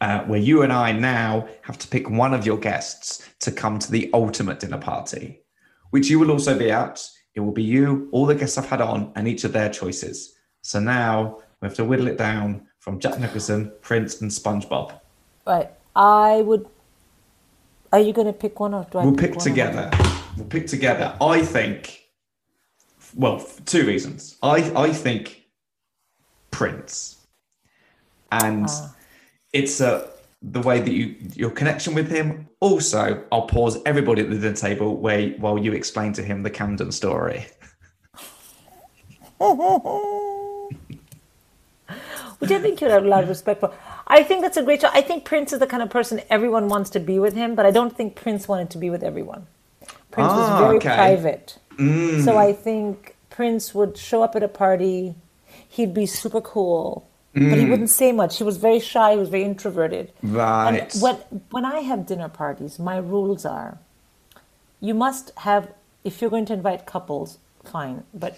[0.00, 3.78] Uh, where you and I now have to pick one of your guests to come
[3.78, 5.41] to the ultimate dinner party,
[5.92, 7.06] which you will also be at.
[7.34, 10.34] It will be you, all the guests I've had on, and each of their choices.
[10.62, 14.98] So now we have to whittle it down from Jack Nicholson, Prince, and SpongeBob.
[15.46, 15.70] Right.
[15.94, 16.66] I would.
[17.92, 19.04] Are you going to pick one or do I?
[19.04, 19.90] We'll pick pick together.
[20.36, 21.14] We'll pick together.
[21.20, 22.00] I think.
[23.14, 24.36] Well, two reasons.
[24.42, 25.44] I I think
[26.50, 27.18] Prince,
[28.30, 28.94] and Ah.
[29.52, 30.08] it's a
[30.42, 32.48] the way that you your connection with him.
[32.60, 36.50] Also, I'll pause everybody at the dinner table where while you explain to him the
[36.50, 37.46] Camden story.
[42.38, 43.72] which I think you'd have a lot of respect for.
[44.06, 44.92] I think that's a great job.
[44.94, 47.64] I think Prince is the kind of person everyone wants to be with him, but
[47.66, 49.46] I don't think Prince wanted to be with everyone.
[50.10, 50.88] Prince Ah, was very okay.
[50.90, 50.96] Mm.
[50.96, 51.58] private.
[52.24, 55.14] So I think Prince would show up at a party,
[55.68, 57.58] he'd be super cool, but Mm.
[57.58, 58.38] he wouldn't say much.
[58.38, 60.12] He was very shy, he was very introverted.
[60.22, 60.90] Right.
[60.92, 61.16] And when,
[61.50, 63.78] when I have dinner parties, my rules are
[64.80, 65.72] you must have,
[66.04, 68.36] if you're going to invite couples, fine, but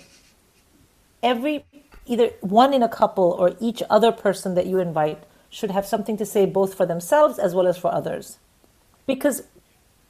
[1.22, 1.64] every
[2.06, 6.16] either one in a couple or each other person that you invite should have something
[6.18, 8.36] to say both for themselves as well as for others
[9.06, 9.44] because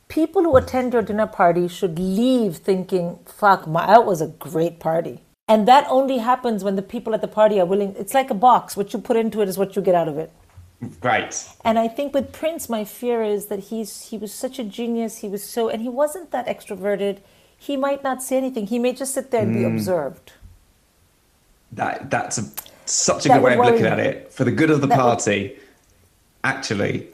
[0.09, 4.81] people who attend your dinner party should leave thinking fuck my that was a great
[4.81, 8.31] party and that only happens when the people at the party are willing it's like
[8.31, 10.31] a box what you put into it is what you get out of it
[11.03, 11.35] Right.
[11.65, 15.19] and I think with Prince, my fear is that he's he was such a genius.
[15.19, 17.21] He was so, and he wasn't that extroverted.
[17.57, 18.67] He might not say anything.
[18.67, 19.59] He may just sit there and Mm.
[19.61, 20.33] be observed.
[21.73, 22.45] That that's a,
[22.85, 24.99] such a That good way of looking at it for the good of the That
[24.99, 25.57] would- party.
[26.43, 27.09] Actually,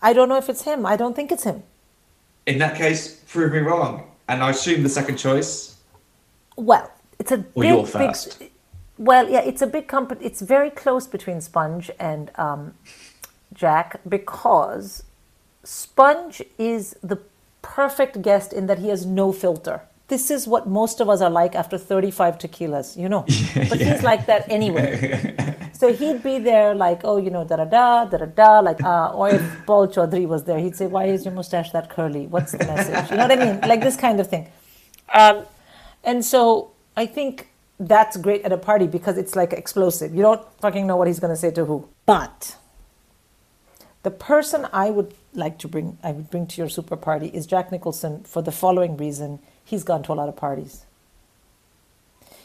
[0.00, 0.86] I don't know if it's him.
[0.86, 1.64] I don't think it's him.
[2.46, 4.04] in that case, prove me wrong.
[4.28, 5.74] And I assume the second choice.
[6.54, 6.92] Well,
[7.24, 8.50] it's a Or big, you're big.
[8.98, 10.24] Well, yeah, it's a big company.
[10.24, 12.74] It's very close between Sponge and um,
[13.52, 15.04] Jack because
[15.64, 17.18] Sponge is the
[17.62, 19.80] perfect guest in that he has no filter.
[20.08, 23.20] This is what most of us are like after 35 tequilas, you know.
[23.70, 25.34] but he's like that anyway.
[25.72, 28.82] so he'd be there like, oh, you know, da da da, da da da, like,
[28.84, 32.26] uh, or if Paul Chowdhry was there, he'd say, why is your mustache that curly?
[32.26, 33.10] What's the message?
[33.10, 33.60] You know what I mean?
[33.62, 34.46] Like this kind of thing.
[35.14, 35.46] Um,
[36.04, 40.14] and so I think that's great at a party because it's like explosive.
[40.14, 41.88] You don't fucking know what he's going to say to who.
[42.06, 42.56] But
[44.02, 47.46] the person I would like to bring, I would bring to your super party is
[47.46, 49.40] Jack Nicholson for the following reason.
[49.64, 50.84] He's gone to a lot of parties.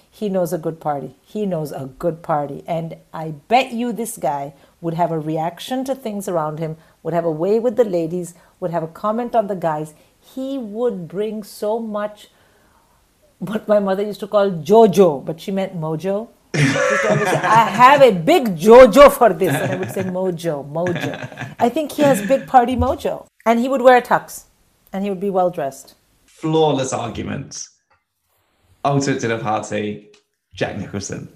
[0.10, 1.16] He knows a good party.
[1.22, 2.64] He knows a good party.
[2.68, 7.14] And I bet you this guy would have a reaction to things around him, would
[7.14, 9.94] have a way with the ladies, would have a comment on the guys.
[10.20, 12.30] He would bring so much
[13.40, 16.30] what my mother used to call Jojo, but she meant mojo.
[16.56, 19.54] She used to always say, I have a big Jojo for this.
[19.54, 21.56] And I would say mojo, mojo.
[21.58, 23.26] I think he has big party mojo.
[23.46, 24.46] And he would wear a tux
[24.92, 25.96] and he would be well dressed.
[26.26, 27.68] Flawless argument.
[28.84, 30.10] Ultimate dinner party.
[30.54, 31.30] Jack Nicholson.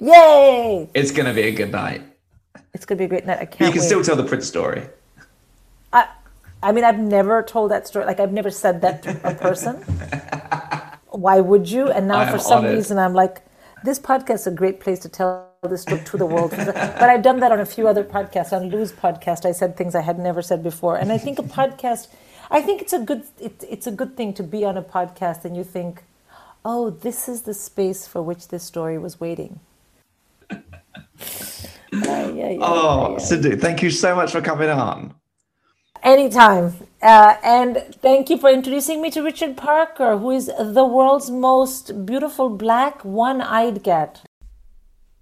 [0.00, 0.88] Yay!
[0.94, 2.02] It's going to be a good night.
[2.72, 3.38] It's going to be a great night.
[3.40, 3.86] I can't you can wait.
[3.86, 4.82] still tell the Prince story.
[5.92, 6.08] I,
[6.62, 8.06] I mean, I've never told that story.
[8.06, 9.84] Like, I've never said that to a person.
[11.18, 11.90] Why would you?
[11.90, 12.76] And now, I am for some honored.
[12.76, 13.42] reason, I'm like,
[13.84, 16.50] this podcast is a great place to tell this book to the world.
[16.56, 18.52] but I've done that on a few other podcasts.
[18.52, 20.96] On Lou's podcast, I said things I had never said before.
[20.96, 22.08] And I think a podcast,
[22.50, 25.44] I think it's a good, it, it's a good thing to be on a podcast
[25.44, 26.04] and you think,
[26.64, 29.58] oh, this is the space for which this story was waiting.
[30.50, 30.60] Ay,
[32.04, 33.18] ay, ay, Oh, ay, ay.
[33.18, 35.14] Sindhu, thank you so much for coming on.
[36.02, 36.74] Anytime.
[37.00, 42.04] Uh, and thank you for introducing me to Richard Parker, who is the world's most
[42.06, 44.20] beautiful black one eyed cat.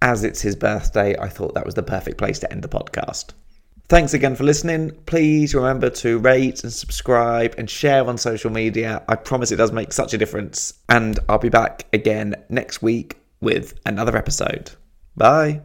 [0.01, 3.33] As it's his birthday, I thought that was the perfect place to end the podcast.
[3.89, 4.91] Thanks again for listening.
[5.05, 9.01] Please remember to rate and subscribe and share on social media.
[9.07, 10.73] I promise it does make such a difference.
[10.89, 14.71] And I'll be back again next week with another episode.
[15.15, 15.61] Bye.